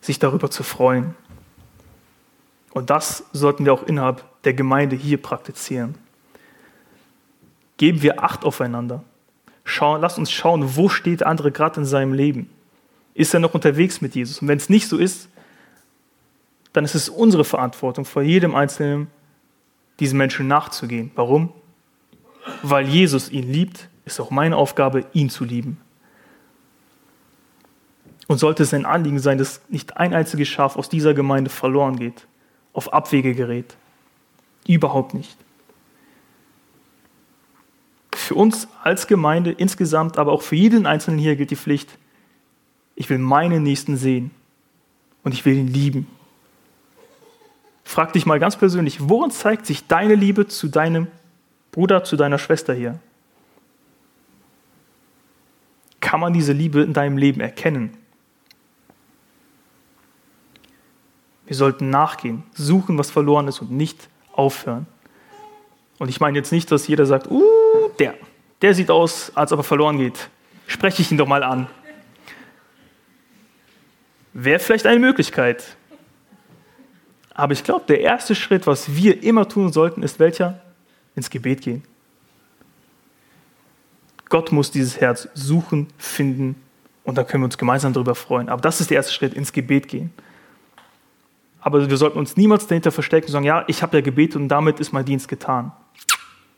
sich 0.01 0.19
darüber 0.19 0.49
zu 0.49 0.63
freuen. 0.63 1.15
Und 2.71 2.89
das 2.89 3.25
sollten 3.33 3.65
wir 3.65 3.73
auch 3.73 3.83
innerhalb 3.83 4.23
der 4.43 4.53
Gemeinde 4.53 4.95
hier 4.95 5.21
praktizieren. 5.21 5.95
Geben 7.77 8.01
wir 8.01 8.23
Acht 8.23 8.45
aufeinander. 8.45 9.03
Schau, 9.63 9.97
lasst 9.97 10.17
uns 10.17 10.31
schauen, 10.31 10.75
wo 10.75 10.89
steht 10.89 11.21
der 11.21 11.27
andere 11.27 11.51
gerade 11.51 11.81
in 11.81 11.85
seinem 11.85 12.13
Leben. 12.13 12.49
Ist 13.13 13.33
er 13.33 13.39
noch 13.39 13.53
unterwegs 13.53 14.01
mit 14.01 14.15
Jesus? 14.15 14.39
Und 14.39 14.47
wenn 14.47 14.57
es 14.57 14.69
nicht 14.69 14.87
so 14.87 14.97
ist, 14.97 15.29
dann 16.73 16.83
ist 16.83 16.95
es 16.95 17.07
unsere 17.07 17.45
Verantwortung, 17.45 18.03
vor 18.03 18.23
jedem 18.23 18.55
Einzelnen 18.55 19.07
diesen 19.99 20.17
Menschen 20.17 20.47
nachzugehen. 20.47 21.11
Warum? 21.15 21.53
Weil 22.61 22.87
Jesus 22.87 23.29
ihn 23.29 23.51
liebt, 23.51 23.89
ist 24.05 24.19
auch 24.19 24.31
meine 24.31 24.57
Aufgabe, 24.57 25.05
ihn 25.13 25.29
zu 25.29 25.43
lieben. 25.43 25.77
Und 28.27 28.37
sollte 28.37 28.63
es 28.63 28.73
ein 28.73 28.85
Anliegen 28.85 29.19
sein, 29.19 29.37
dass 29.37 29.61
nicht 29.69 29.97
ein 29.97 30.13
einziges 30.13 30.47
Schaf 30.47 30.75
aus 30.75 30.89
dieser 30.89 31.13
Gemeinde 31.13 31.49
verloren 31.49 31.97
geht, 31.97 32.25
auf 32.73 32.93
Abwege 32.93 33.33
gerät. 33.33 33.75
Überhaupt 34.67 35.13
nicht. 35.13 35.37
Für 38.15 38.35
uns 38.35 38.67
als 38.81 39.07
Gemeinde 39.07 39.51
insgesamt, 39.51 40.17
aber 40.17 40.31
auch 40.31 40.41
für 40.41 40.55
jeden 40.55 40.85
Einzelnen 40.85 41.19
hier 41.19 41.35
gilt 41.35 41.51
die 41.51 41.55
Pflicht, 41.55 41.97
ich 42.95 43.09
will 43.09 43.17
meinen 43.17 43.63
Nächsten 43.63 43.97
sehen 43.97 44.31
und 45.23 45.33
ich 45.33 45.45
will 45.45 45.57
ihn 45.57 45.67
lieben. 45.67 46.07
Frag 47.83 48.13
dich 48.13 48.25
mal 48.25 48.39
ganz 48.39 48.55
persönlich, 48.55 49.09
worin 49.09 49.31
zeigt 49.31 49.65
sich 49.65 49.87
deine 49.87 50.15
Liebe 50.15 50.47
zu 50.47 50.67
deinem 50.67 51.07
Bruder, 51.73 52.03
zu 52.03 52.15
deiner 52.15 52.37
Schwester 52.37 52.73
hier? 52.75 52.99
Kann 55.99 56.19
man 56.19 56.31
diese 56.31 56.53
Liebe 56.53 56.81
in 56.81 56.93
deinem 56.93 57.17
Leben 57.17 57.41
erkennen? 57.41 57.97
Wir 61.47 61.55
sollten 61.55 61.89
nachgehen, 61.89 62.43
suchen, 62.53 62.97
was 62.99 63.09
verloren 63.09 63.47
ist 63.47 63.59
und 63.59 63.71
nicht 63.71 64.07
aufhören. 64.33 64.85
Und 65.97 66.09
ich 66.09 66.19
meine 66.19 66.37
jetzt 66.37 66.51
nicht, 66.51 66.71
dass 66.71 66.87
jeder 66.87 67.07
sagt, 67.07 67.29
uh, 67.31 67.89
der, 67.97 68.13
der 68.61 68.75
sieht 68.75 68.91
aus, 68.91 69.31
als 69.35 69.51
ob 69.51 69.59
er 69.61 69.63
verloren 69.63 69.97
geht. 69.97 70.29
Spreche 70.67 71.01
ich 71.01 71.11
ihn 71.11 71.17
doch 71.17 71.27
mal 71.27 71.41
an. 71.41 71.67
Wäre 74.33 74.59
vielleicht 74.59 74.85
eine 74.85 74.99
Möglichkeit. 74.99 75.75
Aber 77.33 77.53
ich 77.53 77.63
glaube, 77.63 77.85
der 77.87 78.01
erste 78.01 78.35
Schritt, 78.35 78.67
was 78.67 78.95
wir 78.95 79.23
immer 79.23 79.49
tun 79.49 79.73
sollten, 79.73 80.03
ist 80.03 80.19
welcher? 80.19 80.61
Ins 81.15 81.29
Gebet 81.29 81.61
gehen. 81.61 81.83
Gott 84.29 84.51
muss 84.51 84.71
dieses 84.71 84.99
Herz 84.99 85.27
suchen, 85.35 85.87
finden 85.97 86.55
und 87.03 87.17
dann 87.17 87.27
können 87.27 87.43
wir 87.43 87.45
uns 87.45 87.57
gemeinsam 87.57 87.93
darüber 87.93 88.15
freuen. 88.15 88.49
Aber 88.49 88.61
das 88.61 88.81
ist 88.81 88.89
der 88.89 88.95
erste 88.95 89.13
Schritt, 89.13 89.33
ins 89.33 89.51
Gebet 89.51 89.87
gehen. 89.87 90.11
Aber 91.61 91.89
wir 91.89 91.97
sollten 91.97 92.17
uns 92.17 92.35
niemals 92.35 92.67
dahinter 92.67 92.91
verstecken 92.91 93.27
und 93.27 93.31
sagen, 93.31 93.45
ja, 93.45 93.63
ich 93.67 93.81
habe 93.83 93.97
ja 93.97 94.01
gebetet 94.01 94.37
und 94.37 94.49
damit 94.49 94.79
ist 94.79 94.91
mein 94.91 95.05
Dienst 95.05 95.27
getan. 95.27 95.71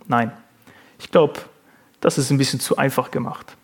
Nein, 0.08 0.32
ich 1.00 1.12
glaube, 1.12 1.42
das 2.00 2.18
ist 2.18 2.32
ein 2.32 2.38
bisschen 2.38 2.60
zu 2.60 2.78
einfach 2.78 3.12
gemacht. 3.12 3.56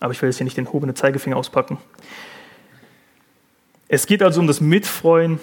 Aber 0.00 0.12
ich 0.12 0.22
will 0.22 0.28
jetzt 0.28 0.36
hier 0.36 0.44
nicht 0.44 0.56
den 0.56 0.72
hobenen 0.72 0.94
Zeigefinger 0.94 1.36
auspacken. 1.36 1.78
Es 3.88 4.06
geht 4.06 4.22
also 4.22 4.40
um 4.40 4.46
das 4.46 4.60
Mitfreuen 4.60 5.40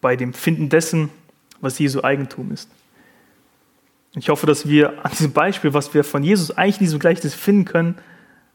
bei 0.00 0.16
dem 0.16 0.32
Finden 0.32 0.68
dessen, 0.68 1.10
was 1.60 1.78
Jesu 1.78 2.02
Eigentum 2.02 2.52
ist. 2.52 2.70
Ich 4.14 4.28
hoffe, 4.28 4.46
dass 4.46 4.68
wir 4.68 5.04
an 5.04 5.10
diesem 5.12 5.32
Beispiel, 5.32 5.74
was 5.74 5.92
wir 5.94 6.04
von 6.04 6.22
Jesus 6.22 6.50
eigentlich 6.56 6.78
in 6.78 6.86
diesem 6.86 6.98
Gleichnis 6.98 7.34
finden 7.34 7.64
können, 7.64 7.96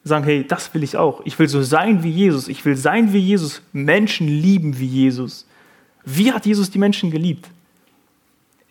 sagen, 0.03 0.25
hey, 0.25 0.45
das 0.45 0.73
will 0.73 0.83
ich 0.83 0.97
auch. 0.97 1.21
Ich 1.25 1.39
will 1.39 1.47
so 1.47 1.61
sein 1.61 2.03
wie 2.03 2.09
Jesus. 2.09 2.47
Ich 2.47 2.65
will 2.65 2.75
sein 2.75 3.13
wie 3.13 3.19
Jesus. 3.19 3.61
Menschen 3.71 4.27
lieben 4.27 4.79
wie 4.79 4.85
Jesus. 4.85 5.47
Wie 6.03 6.33
hat 6.33 6.45
Jesus 6.45 6.69
die 6.69 6.79
Menschen 6.79 7.11
geliebt? 7.11 7.49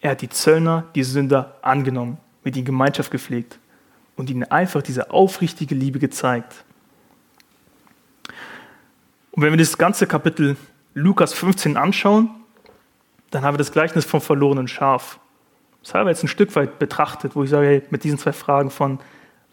Er 0.02 0.10
hat 0.10 0.20
die 0.20 0.28
Zöllner, 0.28 0.84
die 0.94 1.04
Sünder 1.04 1.56
angenommen, 1.62 2.18
mit 2.44 2.56
ihnen 2.56 2.66
Gemeinschaft 2.66 3.10
gepflegt 3.10 3.58
und 4.16 4.28
ihnen 4.28 4.44
einfach 4.44 4.82
diese 4.82 5.10
aufrichtige 5.10 5.74
Liebe 5.74 5.98
gezeigt. 5.98 6.64
Und 9.30 9.42
wenn 9.42 9.52
wir 9.52 9.58
das 9.58 9.78
ganze 9.78 10.06
Kapitel 10.06 10.56
Lukas 10.92 11.32
15 11.32 11.78
anschauen, 11.78 12.28
dann 13.32 13.44
haben 13.44 13.54
wir 13.54 13.58
das 13.58 13.72
Gleichnis 13.72 14.04
vom 14.04 14.20
verlorenen 14.20 14.68
Schaf. 14.68 15.18
Das 15.82 15.94
haben 15.94 16.06
wir 16.06 16.10
jetzt 16.10 16.22
ein 16.22 16.28
Stück 16.28 16.54
weit 16.54 16.78
betrachtet, 16.78 17.34
wo 17.34 17.42
ich 17.42 17.50
sage, 17.50 17.66
hey, 17.66 17.82
mit 17.90 18.04
diesen 18.04 18.18
zwei 18.18 18.32
Fragen 18.32 18.70
von, 18.70 19.00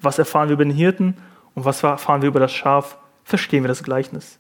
was 0.02 0.20
erfahren 0.20 0.50
wir 0.50 0.54
über 0.54 0.66
den 0.66 0.74
Hirten 0.74 1.18
und 1.56 1.66
was 1.66 1.82
erfahren 1.82 2.22
wir 2.22 2.30
über 2.30 2.42
das 2.42 2.52
Schaf, 2.52 2.98
verstehen 3.24 3.64
wir 3.64 3.70
das 3.70 3.84
Gleichnis. 3.84 4.38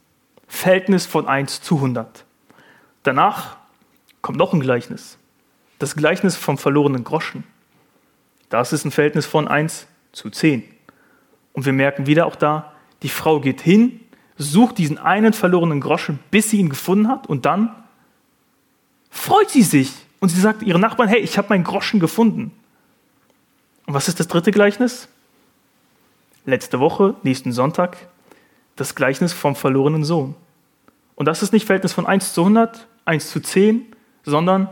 Verhältnis 0.47 1.06
von 1.06 1.28
1 1.28 1.62
zu 1.62 1.75
100. 1.75 2.25
Danach 3.04 3.58
kommt 4.21 4.38
noch 4.38 4.54
ein 4.54 4.60
Gleichnis. 4.60 5.17
Das 5.80 5.95
Gleichnis 5.95 6.36
vom 6.36 6.58
verlorenen 6.58 7.06
Groschen. 7.06 7.45
Das 8.49 8.73
ist 8.73 8.84
ein 8.84 8.91
Verhältnis 8.91 9.25
von 9.25 9.47
1 9.47 9.88
zu 10.12 10.30
10. 10.30 10.63
Und 11.54 11.65
wir 11.65 11.73
merken 11.73 12.08
wieder 12.08 12.25
auch 12.25 12.36
da, 12.36 12.73
die 13.04 13.10
Frau 13.10 13.39
geht 13.39 13.62
hin, 13.62 14.02
sucht 14.38 14.80
diesen 14.80 14.97
einen 14.97 15.32
verlorenen 15.32 15.80
Groschen, 15.80 16.19
bis 16.30 16.49
sie 16.49 16.58
ihn 16.58 16.69
gefunden 16.69 17.08
hat 17.08 17.28
und 17.28 17.45
dann 17.45 17.73
freut 19.10 19.50
sie 19.50 19.63
sich 19.63 19.91
und 20.19 20.30
sie 20.30 20.39
sagt 20.39 20.63
ihren 20.63 20.82
Nachbarn, 20.82 21.10
hey, 21.10 21.19
ich 21.19 21.38
habe 21.38 21.50
meinen 21.50 21.63
Groschen 21.63 22.00
gefunden. 22.00 22.52
Und 23.86 23.93
was 23.93 24.08
ist 24.08 24.19
das 24.19 24.28
dritte 24.28 24.52
Gleichnis? 24.52 25.08
letzte 26.50 26.80
Woche, 26.80 27.15
nächsten 27.24 27.52
Sonntag, 27.52 27.98
das 28.76 28.95
Gleichnis 28.95 29.34
vom 29.34 29.56
verlorenen 29.56 30.04
Sohn. 30.04 30.36
Und 31.15 31.28
das 31.28 31.43
ist 31.43 31.54
nicht 31.54 31.65
Verhältnis 31.65 31.93
von 31.93 32.06
1 32.06 32.34
zu 32.34 32.41
100, 32.41 32.88
1 33.06 33.30
zu 33.30 33.39
10, 33.39 33.86
sondern 34.24 34.69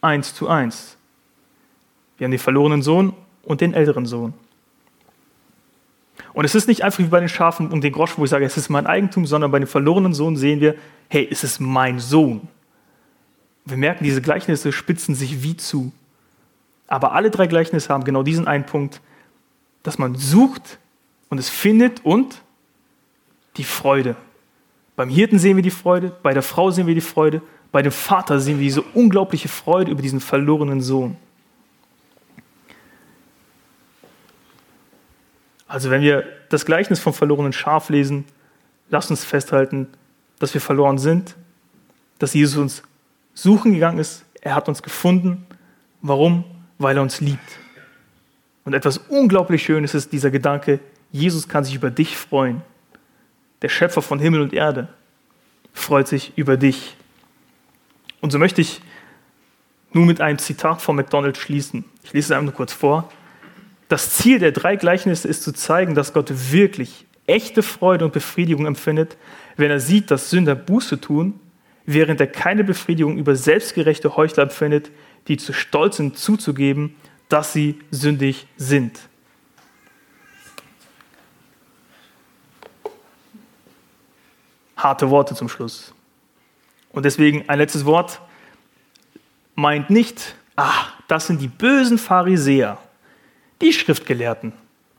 1 0.00 0.34
zu 0.34 0.48
1. 0.48 0.96
Wir 2.18 2.26
haben 2.26 2.32
den 2.32 2.40
verlorenen 2.40 2.82
Sohn 2.82 3.12
und 3.42 3.60
den 3.60 3.74
älteren 3.74 4.06
Sohn. 4.06 4.34
Und 6.32 6.44
es 6.44 6.54
ist 6.54 6.68
nicht 6.68 6.82
einfach 6.84 6.98
wie 7.00 7.04
bei 7.04 7.20
den 7.20 7.28
Schafen 7.28 7.70
und 7.70 7.82
den 7.82 7.92
Groschen, 7.92 8.18
wo 8.18 8.24
ich 8.24 8.30
sage, 8.30 8.44
es 8.44 8.56
ist 8.56 8.68
mein 8.68 8.86
Eigentum, 8.86 9.26
sondern 9.26 9.50
bei 9.50 9.58
dem 9.58 9.68
verlorenen 9.68 10.14
Sohn 10.14 10.36
sehen 10.36 10.60
wir, 10.60 10.74
hey, 11.08 11.26
es 11.30 11.42
ist 11.44 11.60
mein 11.60 11.98
Sohn. 11.98 12.48
Wir 13.70 13.76
merken, 13.76 14.04
diese 14.04 14.20
Gleichnisse 14.22 14.72
spitzen 14.72 15.14
sich 15.14 15.42
wie 15.42 15.56
zu. 15.56 15.92
Aber 16.86 17.12
alle 17.12 17.30
drei 17.30 17.46
Gleichnisse 17.46 17.88
haben 17.92 18.04
genau 18.04 18.22
diesen 18.22 18.48
einen 18.48 18.66
Punkt, 18.66 19.00
dass 19.82 19.98
man 19.98 20.16
sucht 20.16 20.78
und 21.28 21.38
es 21.38 21.48
findet 21.48 22.04
und 22.04 22.42
die 23.56 23.64
Freude. 23.64 24.16
Beim 24.96 25.08
Hirten 25.08 25.38
sehen 25.38 25.56
wir 25.56 25.62
die 25.62 25.70
Freude, 25.70 26.12
bei 26.22 26.34
der 26.34 26.42
Frau 26.42 26.70
sehen 26.70 26.86
wir 26.86 26.94
die 26.94 27.00
Freude, 27.00 27.42
bei 27.72 27.82
dem 27.82 27.92
Vater 27.92 28.40
sehen 28.40 28.58
wir 28.58 28.64
diese 28.64 28.82
unglaubliche 28.82 29.48
Freude 29.48 29.92
über 29.92 30.02
diesen 30.02 30.20
verlorenen 30.20 30.80
Sohn. 30.80 31.16
Also 35.68 35.88
wenn 35.90 36.02
wir 36.02 36.24
das 36.48 36.66
Gleichnis 36.66 36.98
vom 36.98 37.14
verlorenen 37.14 37.52
Schaf 37.52 37.90
lesen, 37.90 38.24
lasst 38.88 39.10
uns 39.10 39.24
festhalten, 39.24 39.86
dass 40.40 40.52
wir 40.52 40.60
verloren 40.60 40.98
sind, 40.98 41.36
dass 42.18 42.34
Jesus 42.34 42.58
uns 42.58 42.82
suchen 43.42 43.72
gegangen 43.72 43.98
ist, 43.98 44.24
er 44.40 44.54
hat 44.54 44.68
uns 44.68 44.82
gefunden. 44.82 45.46
Warum? 46.02 46.44
Weil 46.78 46.96
er 46.96 47.02
uns 47.02 47.20
liebt. 47.20 47.58
Und 48.64 48.74
etwas 48.74 48.98
unglaublich 48.98 49.62
Schönes 49.62 49.94
ist 49.94 50.12
dieser 50.12 50.30
Gedanke, 50.30 50.80
Jesus 51.12 51.48
kann 51.48 51.64
sich 51.64 51.74
über 51.74 51.90
dich 51.90 52.16
freuen. 52.16 52.62
Der 53.62 53.68
Schöpfer 53.68 54.02
von 54.02 54.18
Himmel 54.18 54.40
und 54.40 54.52
Erde 54.52 54.88
freut 55.72 56.08
sich 56.08 56.32
über 56.36 56.56
dich. 56.56 56.96
Und 58.20 58.30
so 58.30 58.38
möchte 58.38 58.60
ich 58.60 58.80
nun 59.92 60.06
mit 60.06 60.20
einem 60.20 60.38
Zitat 60.38 60.82
von 60.82 60.96
McDonald 60.96 61.36
schließen. 61.36 61.84
Ich 62.04 62.12
lese 62.12 62.32
es 62.32 62.36
einem 62.36 62.46
nur 62.46 62.54
kurz 62.54 62.72
vor. 62.72 63.10
Das 63.88 64.14
Ziel 64.14 64.38
der 64.38 64.52
drei 64.52 64.76
Gleichnisse 64.76 65.26
ist 65.26 65.42
zu 65.42 65.52
zeigen, 65.52 65.94
dass 65.94 66.12
Gott 66.12 66.32
wirklich 66.52 67.06
echte 67.26 67.62
Freude 67.62 68.04
und 68.04 68.12
Befriedigung 68.12 68.66
empfindet, 68.66 69.16
wenn 69.56 69.70
er 69.70 69.80
sieht, 69.80 70.10
dass 70.10 70.30
Sünder 70.30 70.54
Buße 70.54 71.00
tun, 71.00 71.40
während 71.92 72.20
er 72.20 72.26
keine 72.26 72.64
Befriedigung 72.64 73.18
über 73.18 73.34
selbstgerechte 73.36 74.16
Heuchler 74.16 74.44
empfindet, 74.44 74.90
die 75.28 75.36
zu 75.36 75.52
stolz 75.52 75.96
sind 75.96 76.18
zuzugeben, 76.18 76.96
dass 77.28 77.52
sie 77.52 77.78
sündig 77.90 78.46
sind. 78.56 79.00
harte 84.82 85.10
Worte 85.10 85.34
zum 85.34 85.48
Schluss. 85.48 85.92
Und 86.92 87.04
deswegen 87.04 87.48
ein 87.48 87.58
letztes 87.58 87.84
Wort. 87.84 88.20
Meint 89.54 89.90
nicht, 89.90 90.34
ach, 90.56 90.94
das 91.06 91.26
sind 91.26 91.40
die 91.40 91.48
bösen 91.48 91.98
Pharisäer, 91.98 92.78
die 93.60 93.72
Schriftgelehrten, 93.72 94.52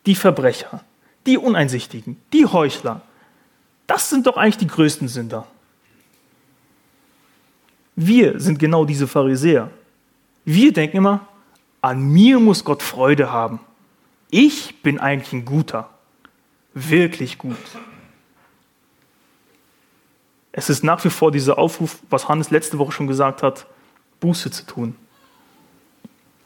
die 0.05 0.15
Verbrecher, 0.15 0.83
die 1.25 1.37
Uneinsichtigen, 1.37 2.21
die 2.31 2.45
Heuchler. 2.45 3.01
Das 3.87 4.09
sind 4.09 4.27
doch 4.27 4.37
eigentlich 4.37 4.57
die 4.57 4.67
größten 4.67 5.07
Sünder. 5.07 5.47
Wir 7.95 8.39
sind 8.39 8.59
genau 8.59 8.85
diese 8.85 9.07
Pharisäer. 9.07 9.69
Wir 10.45 10.73
denken 10.73 10.97
immer, 10.97 11.27
an 11.81 12.01
mir 12.01 12.39
muss 12.39 12.63
Gott 12.63 12.83
Freude 12.83 13.31
haben. 13.31 13.59
Ich 14.29 14.81
bin 14.81 14.99
eigentlich 14.99 15.33
ein 15.33 15.45
guter, 15.45 15.89
wirklich 16.73 17.37
gut. 17.37 17.57
Es 20.51 20.69
ist 20.69 20.83
nach 20.83 21.03
wie 21.03 21.09
vor 21.09 21.31
dieser 21.31 21.57
Aufruf, 21.57 21.99
was 22.09 22.27
Hannes 22.27 22.49
letzte 22.49 22.77
Woche 22.77 22.91
schon 22.91 23.07
gesagt 23.07 23.43
hat, 23.43 23.65
Buße 24.19 24.51
zu 24.51 24.65
tun. 24.65 24.95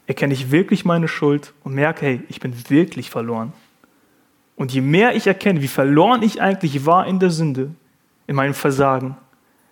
erkenne 0.06 0.34
ich 0.34 0.50
wirklich 0.52 0.84
meine 0.84 1.08
Schuld 1.08 1.52
und 1.64 1.74
merke, 1.74 2.06
hey, 2.06 2.22
ich 2.28 2.40
bin 2.40 2.70
wirklich 2.70 3.10
verloren. 3.10 3.52
Und 4.54 4.72
je 4.72 4.80
mehr 4.80 5.14
ich 5.14 5.26
erkenne, 5.26 5.62
wie 5.62 5.68
verloren 5.68 6.22
ich 6.22 6.40
eigentlich 6.40 6.86
war 6.86 7.06
in 7.06 7.18
der 7.18 7.30
Sünde, 7.30 7.74
in 8.26 8.36
meinem 8.36 8.54
Versagen, 8.54 9.16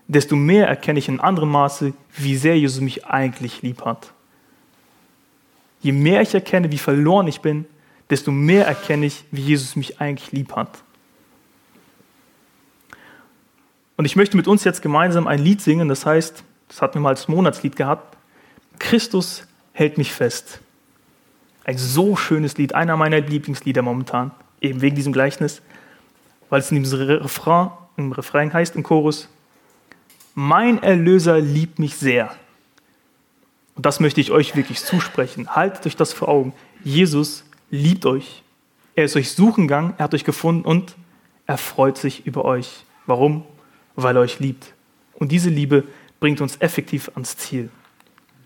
desto 0.07 0.36
mehr 0.36 0.68
erkenne 0.68 0.98
ich 0.98 1.09
in 1.09 1.20
anderem 1.20 1.50
Maße, 1.50 1.92
wie 2.16 2.36
sehr 2.36 2.59
Jesus 2.59 2.80
mich 2.80 3.07
eigentlich 3.07 3.62
lieb 3.62 3.84
hat. 3.84 4.12
Je 5.80 5.92
mehr 5.92 6.22
ich 6.22 6.34
erkenne, 6.34 6.70
wie 6.72 6.78
verloren 6.78 7.26
ich 7.26 7.40
bin, 7.40 7.66
desto 8.11 8.30
mehr 8.30 8.66
erkenne 8.66 9.07
ich, 9.07 9.24
wie 9.30 9.42
Jesus 9.42 9.76
mich 9.76 10.00
eigentlich 10.00 10.32
lieb 10.32 10.55
hat. 10.57 10.82
Und 13.96 14.05
ich 14.05 14.16
möchte 14.16 14.36
mit 14.36 14.48
uns 14.48 14.64
jetzt 14.64 14.82
gemeinsam 14.82 15.26
ein 15.26 15.38
Lied 15.38 15.61
singen, 15.61 15.88
das 15.88 16.05
heißt, 16.05 16.42
das 16.68 16.82
hatten 16.82 16.94
wir 16.94 17.02
mal 17.02 17.11
als 17.11 17.28
Monatslied 17.28 17.76
gehabt, 17.76 18.16
Christus 18.78 19.46
hält 19.72 19.98
mich 19.98 20.12
fest. 20.12 20.61
Ein 21.64 21.78
so 21.78 22.16
schönes 22.16 22.59
Lied, 22.59 22.74
einer 22.74 22.96
meiner 22.96 23.20
Lieblingslieder 23.20 23.82
momentan 23.82 24.32
eben 24.61 24.80
wegen 24.80 24.96
diesem 24.96 25.12
Gleichnis, 25.12 25.62
weil 26.48 26.61
es 26.61 26.70
in 26.70 26.82
diesem 26.82 27.00
Refrain, 27.00 27.70
im 27.96 28.12
Refrain 28.12 28.52
heißt, 28.52 28.74
im 28.74 28.82
Chorus, 28.82 29.28
mein 30.35 30.82
Erlöser 30.82 31.41
liebt 31.41 31.78
mich 31.78 31.97
sehr. 31.97 32.35
Und 33.74 33.87
das 33.87 34.01
möchte 34.01 34.20
ich 34.20 34.30
euch 34.30 34.57
wirklich 34.57 34.80
zusprechen. 34.80 35.49
Haltet 35.55 35.87
euch 35.87 35.97
das 35.97 36.12
vor 36.12 36.28
Augen. 36.28 36.53
Jesus 36.82 37.45
liebt 37.70 38.07
euch. 38.07 38.43
Er 38.95 39.05
ist 39.05 39.16
euch 39.16 39.32
suchen 39.32 39.66
gegangen, 39.66 39.95
er 39.99 40.05
hat 40.05 40.14
euch 40.14 40.24
gefunden 40.24 40.64
und 40.64 40.95
er 41.47 41.59
freut 41.59 41.99
sich 41.99 42.26
über 42.26 42.45
euch. 42.45 42.85
Warum? 43.07 43.45
Weil 43.97 44.16
er 44.16 44.22
euch 44.22 44.39
liebt. 44.39 44.72
Und 45.14 45.32
diese 45.32 45.51
Liebe 45.51 45.85
bringt 46.20 46.41
uns 46.41 46.57
effektiv 46.61 47.11
ans 47.14 47.37
Ziel. 47.37 47.70